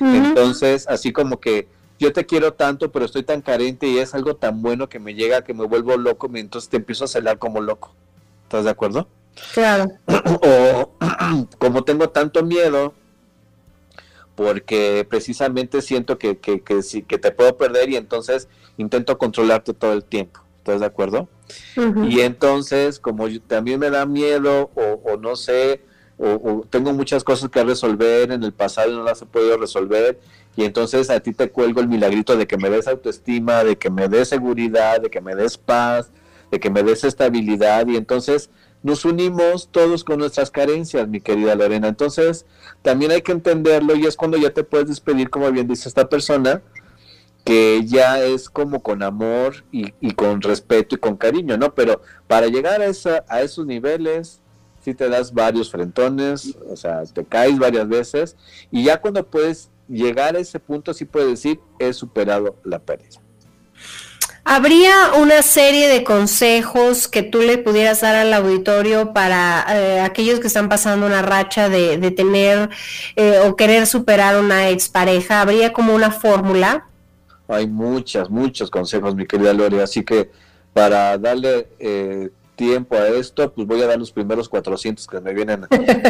[0.00, 1.68] Entonces, así como que
[2.00, 5.14] yo te quiero tanto, pero estoy tan carente y es algo tan bueno que me
[5.14, 7.94] llega que me vuelvo loco, entonces te empiezo a celar como loco.
[8.52, 9.08] ¿Estás de acuerdo?
[9.54, 9.86] Claro.
[10.42, 10.92] o
[11.58, 12.92] como tengo tanto miedo,
[14.34, 19.94] porque precisamente siento que, que, que, que te puedo perder y entonces intento controlarte todo
[19.94, 20.40] el tiempo.
[20.58, 21.30] ¿Estás de acuerdo?
[22.06, 25.80] Y entonces, como también me da miedo o, no sé,
[26.18, 30.20] o, tengo muchas cosas que resolver en el pasado y no las he podido resolver,
[30.56, 33.88] y entonces a ti te cuelgo el milagrito de que me des autoestima, de que
[33.88, 36.10] me des seguridad, de que me des paz,
[36.52, 38.50] de que me des estabilidad, y entonces
[38.82, 41.88] nos unimos todos con nuestras carencias, mi querida Lorena.
[41.88, 42.44] Entonces,
[42.82, 46.08] también hay que entenderlo y es cuando ya te puedes despedir, como bien dice esta
[46.08, 46.62] persona,
[47.42, 51.74] que ya es como con amor y, con respeto y con cariño, ¿no?
[51.74, 54.42] Pero para llegar a, esa, a esos niveles,
[54.84, 58.36] sí te das varios frentones, o sea, te caes varias veces,
[58.70, 63.22] y ya cuando puedes llegar a ese punto, sí puedes decir, he superado la pérdida.
[64.44, 70.40] ¿Habría una serie de consejos que tú le pudieras dar al auditorio para eh, aquellos
[70.40, 72.68] que están pasando una racha de, tener
[73.14, 75.40] eh, o querer superar una expareja?
[75.40, 76.86] ¿Habría como una fórmula?
[77.48, 80.30] hay muchas, muchos consejos, mi querida Lore, así que
[80.72, 85.34] para darle eh, tiempo a esto, pues voy a dar los primeros 400 que me
[85.34, 85.66] vienen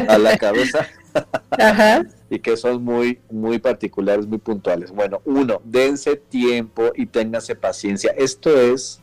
[0.09, 0.87] a la cabeza
[2.33, 4.91] y que son muy, muy particulares, muy puntuales.
[4.91, 8.14] Bueno, uno, dense tiempo y ténganse paciencia.
[8.16, 9.03] Esto es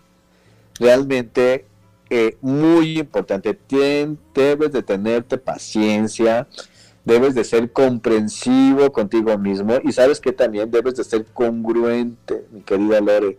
[0.80, 1.65] realmente
[2.09, 3.55] eh, muy importante.
[4.34, 6.47] debes de tenerte paciencia
[7.05, 12.61] debes de ser comprensivo contigo mismo y sabes que también debes de ser congruente, mi
[12.61, 13.38] querida Lore.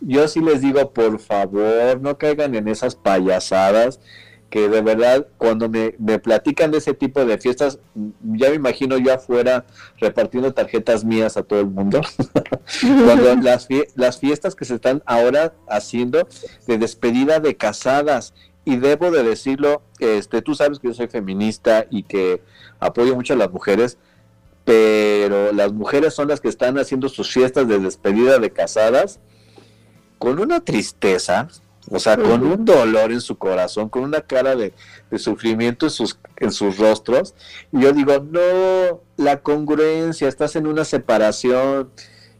[0.00, 4.00] Yo sí les digo, por favor, no caigan en esas payasadas
[4.50, 7.78] que de verdad cuando me, platican de ese tipo de fiestas,
[8.22, 9.66] ya me imagino yo afuera
[9.98, 12.00] repartiendo tarjetas mías a todo el mundo.
[12.80, 16.28] cuando las, las fiestas que se están ahora haciendo
[16.66, 18.34] de despedida de casadas,
[18.66, 22.42] y debo de decirlo, este, tú sabes que yo soy feminista y que
[22.80, 23.96] apoyo mucho a las mujeres,
[24.64, 29.20] pero las mujeres son las que están haciendo sus fiestas de despedida de casadas
[30.18, 31.46] con una tristeza,
[31.90, 34.72] o sea, con un dolor en su corazón, con una cara de,
[35.16, 37.34] sufrimiento en sus, en sus rostros.
[37.72, 41.90] Y yo digo, no, la congruencia, estás en una separación,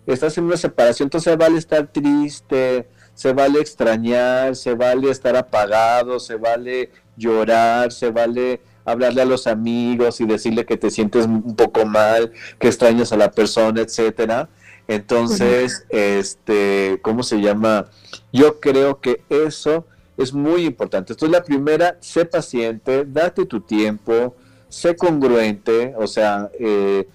[0.06, 6.18] estás en una separación, entonces vale estar triste, se vale extrañar, se vale estar apagado,
[6.18, 11.56] se vale llorar, se vale hablarle a los amigos y decirle que te sientes un
[11.56, 14.48] poco mal, que extrañas a la persona, etcétera.
[14.88, 17.86] Entonces, este, ¿cómo se llama?
[18.32, 21.12] Yo creo que eso es muy importante.
[21.12, 24.36] Entonces, la primera, sé paciente, date tu tiempo,
[24.68, 27.08] sé congruente, o sea, eh,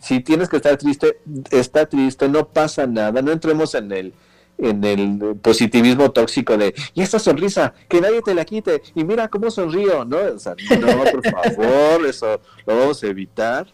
[0.00, 1.18] si tienes que estar triste,
[1.50, 4.14] está triste, no pasa nada, no entremos en el
[4.58, 9.28] en el positivismo tóxico de y esta sonrisa, que nadie te la quite, y mira
[9.28, 10.16] cómo sonrío, ¿no?
[10.16, 13.66] O sea, no, por favor, eso lo vamos a evitar.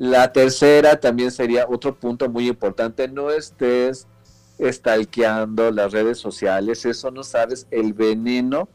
[0.00, 4.06] La tercera también sería otro punto muy importante, no estés
[4.58, 8.66] estalqueando las redes sociales, eso no sabes el veneno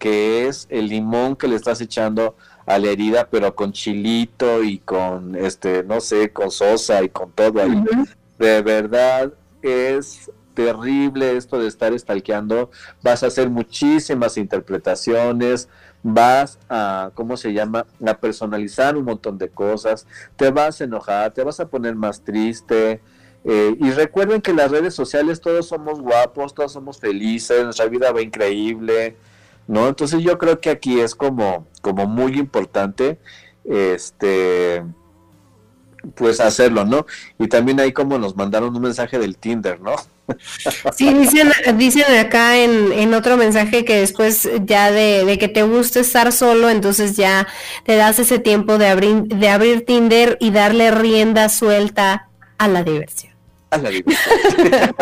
[0.00, 2.34] que es el limón que le estás echando
[2.66, 7.30] a la herida, pero con chilito y con, este, no sé, con sosa y con
[7.30, 7.84] todo ahí.
[8.40, 12.72] De verdad es terrible esto de estar estalqueando.
[13.00, 15.68] Vas a hacer muchísimas interpretaciones,
[16.04, 21.32] vas a, ¿cómo se llama?, a personalizar un montón de cosas, te vas a enojar,
[21.32, 23.00] te vas a poner más triste.
[23.44, 28.12] Eh, y recuerden que las redes sociales todos somos guapos, todos somos felices, nuestra vida
[28.12, 29.16] va increíble,
[29.66, 29.88] ¿no?
[29.88, 33.18] Entonces yo creo que aquí es como, como muy importante,
[33.64, 34.84] este,
[36.14, 37.06] pues hacerlo, ¿no?
[37.38, 39.94] Y también ahí como nos mandaron un mensaje del Tinder, ¿no?
[40.96, 45.62] Sí, dicen, dicen acá en, en otro mensaje que después ya de, de, que te
[45.62, 47.46] gusta estar solo, entonces ya
[47.84, 52.82] te das ese tiempo de abrir, de abrir Tinder y darle rienda suelta a la
[52.82, 53.34] diversión.
[53.70, 54.94] A la diversión.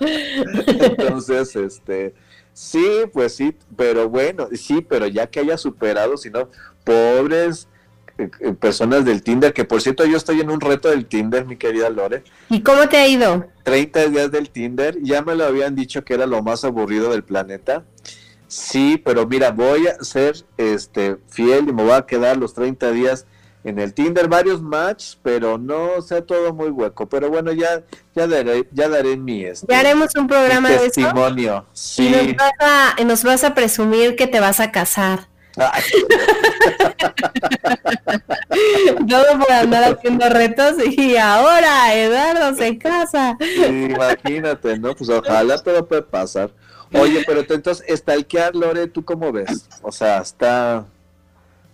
[0.00, 2.14] entonces, este,
[2.52, 6.48] sí, pues sí, pero bueno, sí, pero ya que haya superado, si no,
[6.84, 7.68] pobres
[8.60, 11.90] personas del Tinder, que por cierto yo estoy en un reto del Tinder, mi querida
[11.90, 12.22] Lore.
[12.48, 13.46] ¿Y cómo te ha ido?
[13.64, 17.24] 30 días del Tinder, ya me lo habían dicho que era lo más aburrido del
[17.24, 17.84] planeta.
[18.46, 22.92] Sí, pero mira, voy a ser este fiel y me voy a quedar los 30
[22.92, 23.26] días
[23.64, 27.08] en el Tinder, varios matches, pero no sea todo muy hueco.
[27.08, 27.82] Pero bueno, ya
[28.14, 31.66] ya daré, ya daré mi este, Ya haremos un programa de testimonio.
[31.72, 32.06] Sí.
[32.06, 35.28] Y nos vas, a, nos vas a presumir que te vas a casar.
[39.08, 43.36] Todo por andar haciendo retos y ahora Eduardo se casa.
[43.68, 44.96] imagínate, ¿no?
[44.96, 46.50] Pues ojalá, pero puede pasar.
[46.92, 49.68] Oye, pero entonces, stalkear, Lore, ¿tú cómo ves?
[49.82, 50.84] O sea, está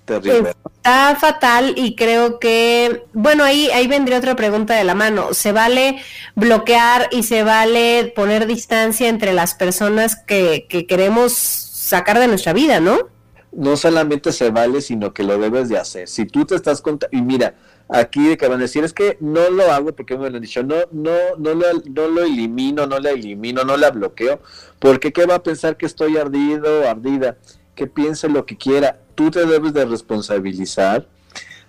[0.07, 0.55] terrible.
[0.77, 5.35] Está fatal y creo que, bueno, ahí, ahí vendría otra pregunta de la mano.
[5.35, 6.03] ¿Se vale
[6.37, 12.55] bloquear y se vale poner distancia entre las personas que, que queremos sacar de nuestra
[12.55, 13.20] vida, no?
[13.53, 16.09] No solamente se vale, sino que lo debes de hacer.
[16.09, 17.55] Si tú te estás y mira,
[17.89, 20.43] aquí de que van a decir, es que no lo hago porque me lo han
[20.43, 24.41] dicho, no, no, no lo, no lo elimino, no la elimino, no la bloqueo,
[24.79, 27.37] porque ¿qué va a pensar que estoy ardido o ardida?
[27.75, 29.01] Que piense lo que quiera.
[29.15, 31.07] Tú te debes de responsabilizar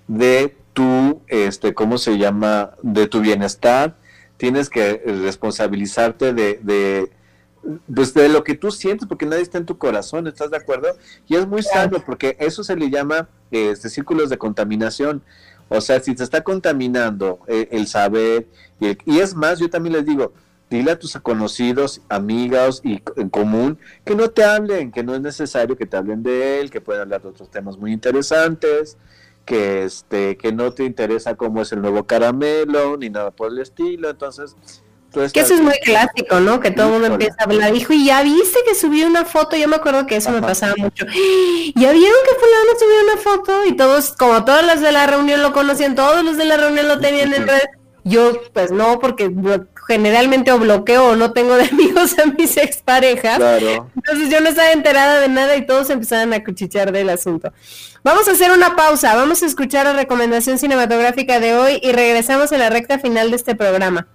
[0.08, 2.72] de tu, este, ¿cómo se llama?
[2.82, 3.96] De tu bienestar.
[4.38, 7.12] Tienes que responsabilizarte de, de
[7.94, 10.90] pues de lo que tú sientes, porque nadie está en tu corazón, ¿estás de acuerdo?
[11.28, 15.22] Y es muy sano, porque eso se le llama este, círculos de contaminación.
[15.70, 18.48] O sea, si te está contaminando eh, el saber,
[18.80, 20.34] y, y, es más, yo también les digo,
[20.70, 25.22] dile a tus conocidos, amigas y en común que no te hablen, que no es
[25.22, 28.98] necesario que te hablen de él, que pueden hablar de otros temas muy interesantes,
[29.46, 33.60] que este, que no te interesa cómo es el nuevo caramelo, ni nada por el
[33.60, 34.10] estilo.
[34.10, 34.56] Entonces,
[35.12, 36.60] que eso es muy clásico, ¿no?
[36.60, 37.74] Que todo el mundo empieza a hablar.
[37.74, 39.58] Dijo, y ya viste que subió una foto.
[39.58, 41.06] Yo me acuerdo que eso me pasaba mucho.
[41.06, 45.42] Ya vieron que fulano subió una foto y todos, como todos los de la reunión
[45.42, 47.62] lo conocían, todos los de la reunión lo tenían en red.
[48.04, 49.32] Yo, pues no, porque
[49.88, 53.38] generalmente o bloqueo o no tengo de amigos a mis exparejas.
[53.38, 53.92] Claro.
[53.96, 57.52] Entonces yo no estaba enterada de nada y todos empezaron a cuchichear del asunto.
[58.04, 62.52] Vamos a hacer una pausa, vamos a escuchar la recomendación cinematográfica de hoy y regresamos
[62.52, 64.08] en la recta final de este programa.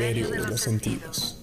[0.00, 1.36] Imperio de los Sentidos.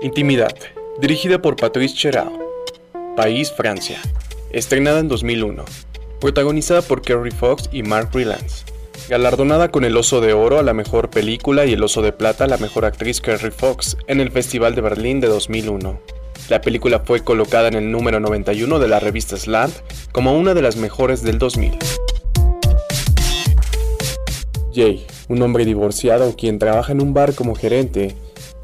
[0.00, 0.56] Intimidad,
[0.98, 2.32] dirigida por Patrice Cherao.
[3.18, 4.00] País, Francia.
[4.50, 5.66] Estrenada en 2001.
[6.22, 8.64] Protagonizada por Kerry Fox y Mark Rylance.
[9.10, 12.44] Galardonada con el Oso de Oro a la mejor película y el Oso de Plata
[12.44, 16.00] a la mejor actriz Kerry Fox en el Festival de Berlín de 2001.
[16.48, 19.74] La película fue colocada en el número 91 de la revista Slant
[20.12, 21.78] como una de las mejores del 2000.
[24.74, 28.16] Jay, un hombre divorciado quien trabaja en un bar como gerente,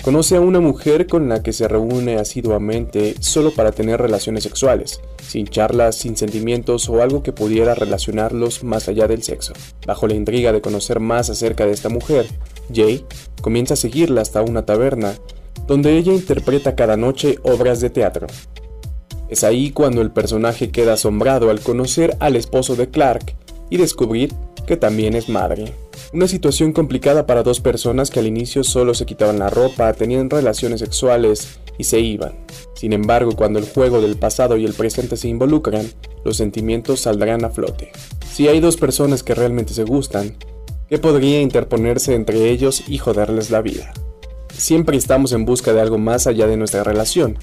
[0.03, 5.01] Conoce a una mujer con la que se reúne asiduamente solo para tener relaciones sexuales,
[5.27, 9.55] sin charlas, sin sentimientos o algo que pudiera relacionarlos más allá del sexo.
[9.87, 12.27] Bajo la intriga de conocer más acerca de esta mujer,
[12.73, 13.05] Jay
[13.43, 15.15] comienza a seguirla hasta una taberna,
[15.67, 18.27] donde ella interpreta cada noche obras de teatro.
[19.29, 23.35] Es ahí cuando el personaje queda asombrado al conocer al esposo de Clark
[23.69, 24.33] y descubrir
[24.67, 25.73] que también es madre.
[26.13, 30.31] Una situación complicada para dos personas que al inicio solo se quitaban la ropa, tenían
[30.31, 32.33] relaciones sexuales y se iban.
[32.75, 35.91] Sin embargo, cuando el juego del pasado y el presente se involucran,
[36.25, 37.93] los sentimientos saldrán a flote.
[38.31, 40.37] Si hay dos personas que realmente se gustan,
[40.89, 43.93] ¿qué podría interponerse entre ellos y joderles la vida?
[44.59, 47.39] Siempre estamos en busca de algo más allá de nuestra relación,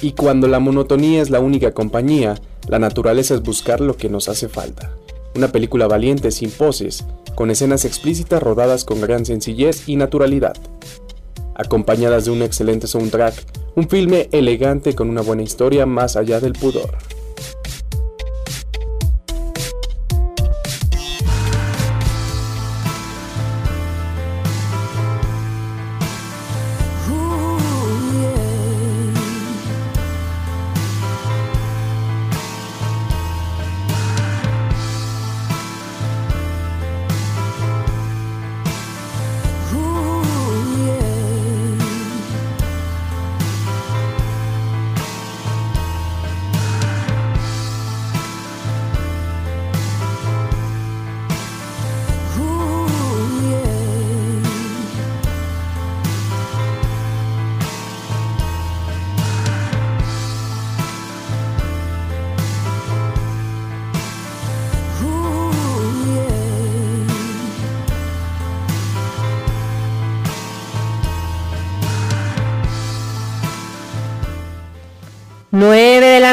[0.00, 2.36] y cuando la monotonía es la única compañía,
[2.68, 4.92] la naturaleza es buscar lo que nos hace falta.
[5.34, 7.04] Una película valiente sin poses,
[7.34, 10.56] con escenas explícitas rodadas con gran sencillez y naturalidad.
[11.56, 13.34] Acompañadas de un excelente soundtrack,
[13.74, 16.90] un filme elegante con una buena historia más allá del pudor.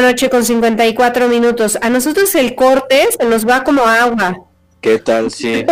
[0.01, 1.77] Noche con 54 minutos.
[1.81, 4.37] A nosotros el corte se nos va como agua.
[4.81, 5.31] ¿Qué tal?
[5.31, 5.65] Sí.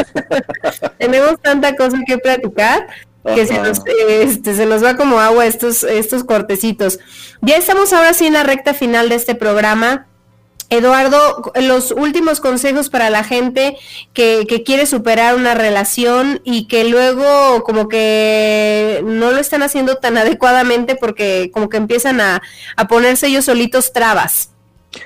[0.98, 2.88] Tenemos tanta cosa que platicar
[3.34, 7.00] que se nos, este, se nos va como agua estos, estos cortecitos.
[7.42, 10.08] Ya estamos ahora sí en la recta final de este programa.
[10.70, 13.78] Eduardo, los últimos consejos para la gente
[14.14, 20.18] que, quiere superar una relación y que luego como que no lo están haciendo tan
[20.18, 22.42] adecuadamente porque como que empiezan a,
[22.90, 24.52] ponerse ellos solitos trabas.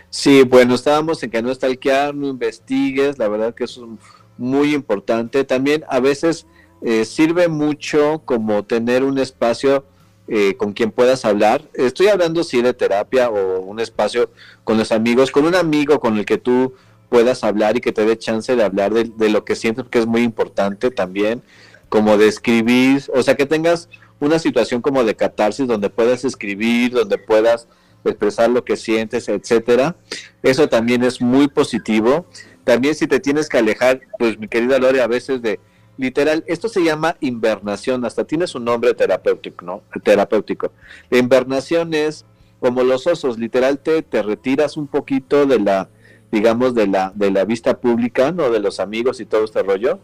[0.09, 3.89] Sí, bueno, estábamos en que no stalkear, no investigues, la verdad que eso es
[4.37, 5.43] muy importante.
[5.43, 6.45] También a veces
[6.81, 9.85] eh, sirve mucho como tener un espacio
[10.31, 11.63] eh, con quien puedas hablar.
[11.73, 14.29] Estoy hablando sí de terapia o un espacio
[14.63, 16.75] con los amigos, con un amigo con el que tú
[17.09, 20.05] puedas hablar y que te dé chance de hablar de, lo que sientes, porque es
[20.05, 21.41] muy importante también,
[21.89, 26.91] como de escribir, o sea, que tengas una situación como de catarsis donde puedas escribir,
[26.91, 27.67] donde puedas
[28.05, 29.95] expresar lo que sientes, etcétera.
[30.43, 32.27] Eso también es muy positivo.
[32.63, 35.59] También si te tienes que alejar, pues mi querida Lore, a veces de
[35.99, 39.83] literal, esto se llama invernación, hasta tiene su nombre terapéutico, ¿no?
[40.01, 40.71] Terapéutico.
[41.09, 42.25] La invernación es
[42.61, 45.89] como los osos, literal te, te retiras un poquito de la,
[46.31, 48.49] digamos, de la, de la vista pública, ¿no?
[48.49, 49.99] De los amigos y todo este rollo.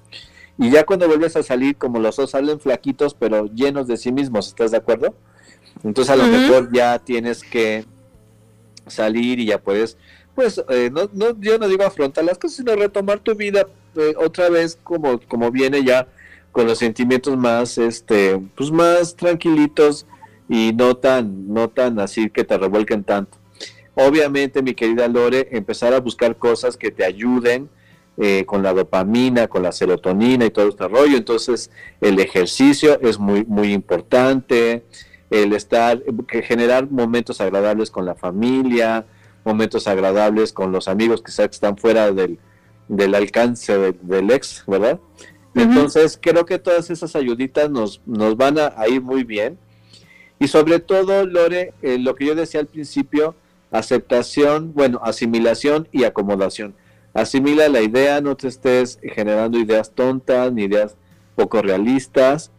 [0.58, 4.12] Y ya cuando vuelves a salir, como los osos salen flaquitos, pero llenos de sí
[4.12, 5.16] mismos, ¿estás de acuerdo?
[5.84, 7.86] Entonces a lo mejor ya tienes que
[8.88, 9.98] salir y ya puedes,
[10.36, 13.66] pues, eh, no, no, yo no digo afrontar las cosas, sino retomar tu vida
[13.96, 16.08] eh, otra vez como, como viene ya
[16.52, 20.06] con los sentimientos más, este, pues más tranquilitos
[20.48, 23.38] y no tan, no tan así que te revuelquen tanto.
[23.96, 27.70] Obviamente, mi querida Lore, empezar a buscar cosas que te ayuden
[28.18, 31.18] eh, con la dopamina, con la serotonina y todo este rollo.
[31.18, 31.72] Entonces,
[32.02, 34.84] el ejercicio es muy, muy importante,
[35.30, 36.04] el estar,
[36.44, 39.06] generar momentos agradables con la familia,
[39.46, 42.40] momentos agradables con los amigos que están fuera del,
[42.88, 45.00] del alcance del ex, ¿verdad?
[45.54, 49.58] Entonces, creo que todas esas ayuditas nos, nos van a, ir muy bien.
[50.38, 53.36] Y sobre todo, Lore, eh, lo que yo decía al principio,
[53.72, 56.76] aceptación, bueno, asimilación y acomodación.
[57.14, 60.98] Asimila la idea, no te estés generando ideas tontas ni ideas
[61.36, 62.52] poco realistas.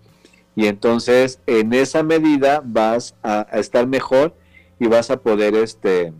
[0.54, 4.34] Y entonces, en esa medida, vas a, a estar mejor
[4.80, 6.14] y vas a poder, este,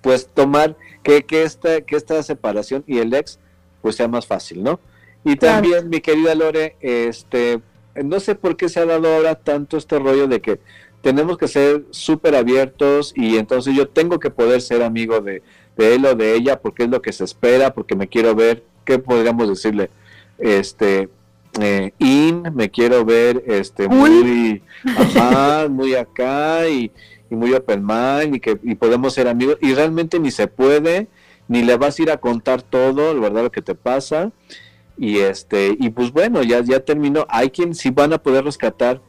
[0.00, 3.38] pues, tomar que, que, esta, que esta separación y el ex
[3.82, 4.80] pues sea más fácil, ¿no?
[5.24, 7.60] Y también, mi querida Lore, este,
[8.04, 10.60] no sé por qué se ha dado ahora tanto este rollo de que
[11.02, 15.42] tenemos que ser súper abiertos y entonces yo tengo que poder ser amigo de,
[15.76, 18.98] él o de ella porque es lo que se espera, porque me quiero ver, ¿qué
[18.98, 19.90] podríamos decirle?
[20.38, 21.08] Este,
[21.60, 24.62] eh, in, me quiero ver este muy,
[25.70, 26.90] muy acá y,
[27.30, 31.08] muy open mind y que y podemos ser amigos y realmente ni se puede
[31.48, 34.32] ni le vas a ir a contar todo, la verdad lo que te pasa
[34.98, 37.26] y este y pues bueno ya ya terminó.
[37.28, 39.00] Hay quien sí van a poder rescatar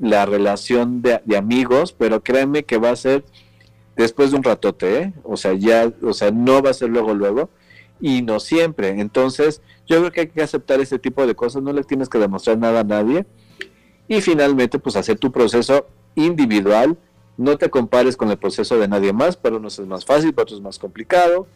[0.00, 3.24] la relación de, de amigos, pero créeme que va a ser
[3.96, 5.12] después de un ratote, ¿eh?
[5.22, 7.50] o sea ya, o sea no va a ser luego luego
[8.00, 8.88] y no siempre.
[9.00, 12.18] Entonces yo creo que hay que aceptar ese tipo de cosas, no le tienes que
[12.18, 13.24] demostrar nada a nadie.
[14.08, 16.98] Y finalmente, pues hacer tu proceso individual,
[17.36, 20.44] no te compares con el proceso de nadie más, para unos es más fácil, para
[20.44, 21.46] otros es más complicado.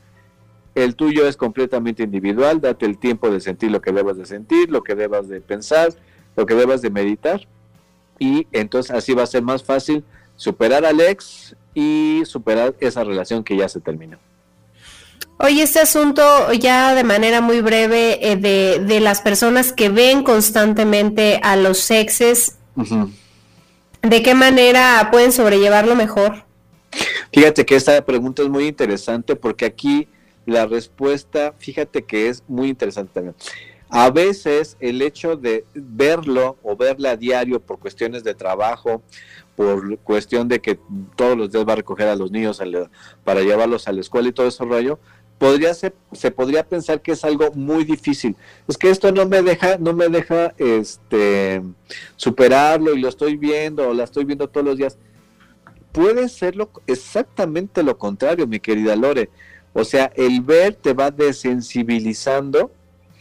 [0.75, 4.71] El tuyo es completamente individual, date el tiempo de sentir lo que debas de sentir,
[4.71, 5.95] lo que debas de pensar,
[6.37, 7.47] lo que debas de meditar.
[8.19, 10.05] Y entonces así va a ser más fácil
[10.37, 14.19] superar al ex y superar esa relación que ya se terminó.
[15.39, 20.23] Oye, este asunto ya de manera muy breve eh, de, de, las personas que ven
[20.23, 22.57] constantemente a los sexes,
[24.09, 26.45] ¿de qué manera pueden sobrellevarlo mejor?
[27.33, 30.09] Fíjate que esta pregunta es muy interesante porque aquí
[30.47, 33.35] la respuesta, fíjate que es muy interesante también.
[33.89, 39.03] A veces el hecho de verlo o verla a diario por cuestiones de trabajo,
[39.55, 40.79] por cuestión de que
[41.15, 42.61] todos los días va a recoger a los niños
[43.25, 44.99] para llevarlos a la escuela y todo ese rollo,
[45.39, 48.37] podría ser, se podría pensar que es algo muy difícil.
[48.67, 51.63] Es que esto no me deja, no me deja este
[52.17, 54.99] superarlo y lo estoy viendo o la estoy viendo todos los días.
[55.93, 56.55] Puede ser
[56.87, 59.31] exactamente lo contrario, mi querida Lore.
[59.73, 62.71] O sea, el ver te va desensibilizando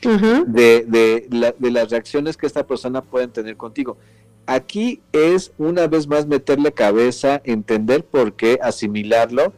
[0.02, 3.98] de, de, de las reacciones que esta persona puede tener contigo.
[4.46, 9.54] Aquí es una vez más meterle cabeza, entender por qué, asimilarlo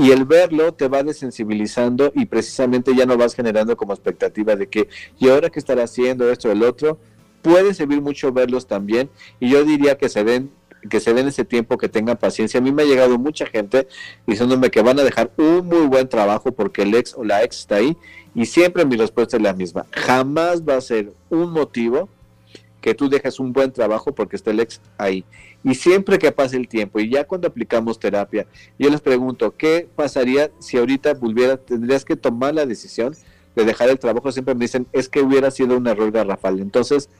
[0.00, 4.66] y el verlo te va desensibilizando y precisamente ya no vas generando como expectativa de
[4.66, 4.88] que,
[5.18, 6.98] y ahora que estará haciendo esto el otro,
[7.42, 10.50] puede servir mucho verlos también y yo diría que se den
[10.88, 12.58] que se den ese tiempo, que tengan paciencia.
[12.58, 13.86] A mí me ha llegado mucha gente
[14.26, 17.58] diciéndome que van a dejar un muy buen trabajo porque el ex o la ex
[17.58, 17.98] está ahí
[18.34, 19.84] y siempre mi respuesta es la misma.
[19.92, 22.08] Jamás va a ser un motivo
[22.80, 25.24] que tú dejes un buen trabajo porque está el ex ahí.
[25.62, 28.46] Y siempre que pase el tiempo y ya cuando aplicamos terapia,
[28.78, 33.14] yo les pregunto, ¿qué pasaría si ahorita volviera, tendrías que tomar la decisión
[33.54, 34.32] de dejar el trabajo?
[34.32, 36.60] Siempre me dicen, es que hubiera sido un error garrafal.
[36.60, 37.10] Entonces,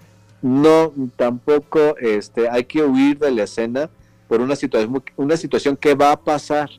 [0.42, 3.90] no, tampoco este, hay que huir de la escena
[4.26, 6.70] por una situación, una situación que va a pasar,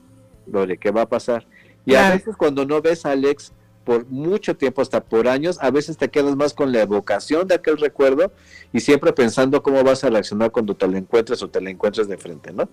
[0.48, 1.46] Lore, que va a pasar.
[1.86, 3.52] Y a veces cuando no ves a Alex
[3.84, 7.56] por mucho tiempo, hasta por años, a veces te quedas más con la evocación de
[7.56, 8.32] aquel recuerdo
[8.74, 12.08] y siempre pensando cómo vas a reaccionar cuando te la encuentres o te la encuentres
[12.08, 12.70] de frente, ¿no?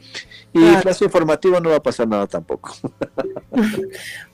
[0.53, 0.83] Y claro.
[0.83, 2.75] clase informativo no va a pasar nada tampoco.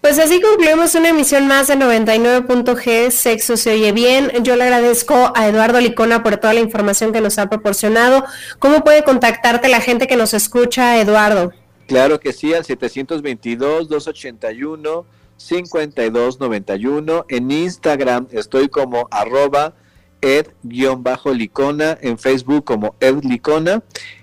[0.00, 4.30] Pues así concluimos una emisión más de 99.g, Sexo se oye bien.
[4.42, 8.22] Yo le agradezco a Eduardo Licona por toda la información que nos ha proporcionado.
[8.58, 11.54] ¿Cómo puede contactarte la gente que nos escucha, Eduardo?
[11.86, 15.06] Claro que sí, al 722-281.
[15.44, 17.26] 5291.
[17.28, 19.74] En Instagram estoy como arroba
[20.20, 23.82] ed-licona, en Facebook como edlicona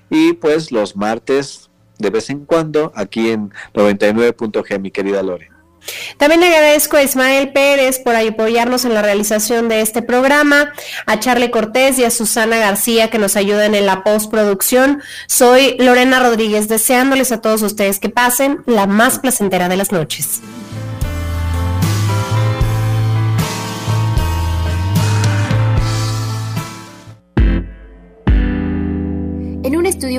[0.09, 1.69] y pues los martes
[1.99, 5.51] de vez en cuando aquí en 99.g, mi querida Lore.
[6.17, 10.73] También le agradezco a Ismael Pérez por apoyarnos en la realización de este programa,
[11.07, 15.01] a Charlie Cortés y a Susana García que nos ayudan en la postproducción.
[15.27, 20.41] Soy Lorena Rodríguez, deseándoles a todos ustedes que pasen la más placentera de las noches.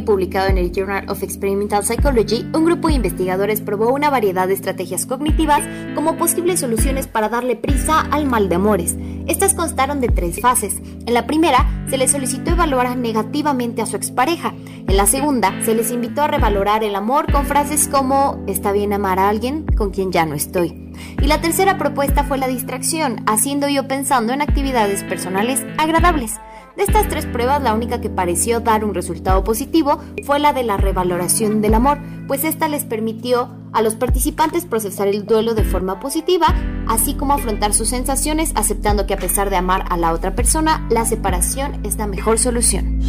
[0.00, 4.54] Publicado en el Journal of Experimental Psychology, un grupo de investigadores probó una variedad de
[4.54, 5.62] estrategias cognitivas
[5.94, 8.96] como posibles soluciones para darle prisa al mal de amores.
[9.26, 10.80] Estas constaron de tres fases.
[11.06, 14.54] En la primera, se les solicitó evaluar negativamente a su expareja.
[14.88, 18.92] En la segunda, se les invitó a revalorar el amor con frases como está bien
[18.92, 20.92] amar a alguien con quien ya no estoy.
[21.20, 26.32] Y la tercera propuesta fue la distracción, haciendo yo pensando en actividades personales agradables.
[26.76, 30.62] De estas tres pruebas, la única que pareció dar un resultado positivo fue la de
[30.62, 35.64] la revaloración del amor, pues esta les permitió a los participantes procesar el duelo de
[35.64, 36.54] forma positiva,
[36.88, 40.86] así como afrontar sus sensaciones aceptando que a pesar de amar a la otra persona,
[40.90, 43.00] la separación es la mejor solución.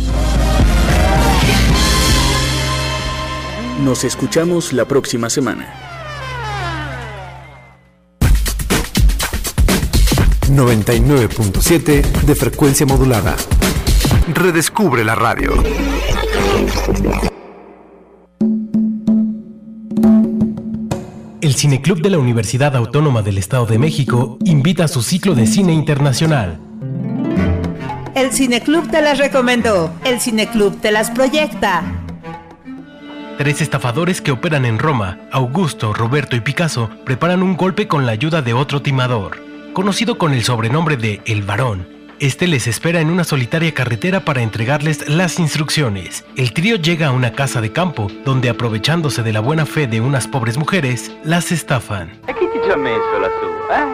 [3.84, 5.83] Nos escuchamos la próxima semana.
[10.56, 13.36] 99.7 de frecuencia modulada.
[14.34, 15.54] Redescubre la radio.
[21.42, 25.48] El Cineclub de la Universidad Autónoma del Estado de México invita a su ciclo de
[25.48, 26.60] cine internacional.
[28.16, 29.92] El Cineclub te las recomendó.
[30.06, 31.84] El Cineclub te las proyecta.
[33.38, 38.12] Tres estafadores que operan en Roma, Augusto, Roberto y Picasso, preparan un golpe con la
[38.12, 39.53] ayuda de otro timador.
[39.74, 41.88] Conocido con el sobrenombre de El Varón,
[42.20, 46.24] este les espera en una solitaria carretera para entregarles las instrucciones.
[46.38, 50.00] El trío llega a una casa de campo, donde aprovechándose de la buena fe de
[50.00, 52.12] unas pobres mujeres, las estafan.
[52.28, 53.88] E ha eh?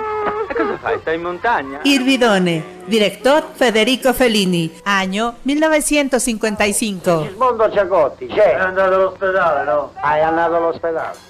[0.49, 0.99] E cosa fai?
[0.99, 1.79] Stai in montagna?
[1.85, 7.35] Irvidone, director Federico Fellini, año 1955.
[7.37, 8.57] Mondo Ciacotti, c'è.
[8.57, 9.93] È andato all'ospedale, no?
[10.01, 11.28] Hai andato all'ospedale.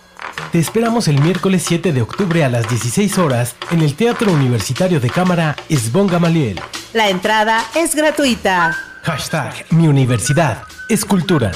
[0.51, 4.99] Te esperamos el miércoles 7 de octubre a las 16 horas en el Teatro Universitario
[4.99, 6.59] de Cámara Esbón Gamaliel.
[6.93, 8.76] La entrada es gratuita.
[9.03, 11.51] Hashtag Mi Universidad es Cultura.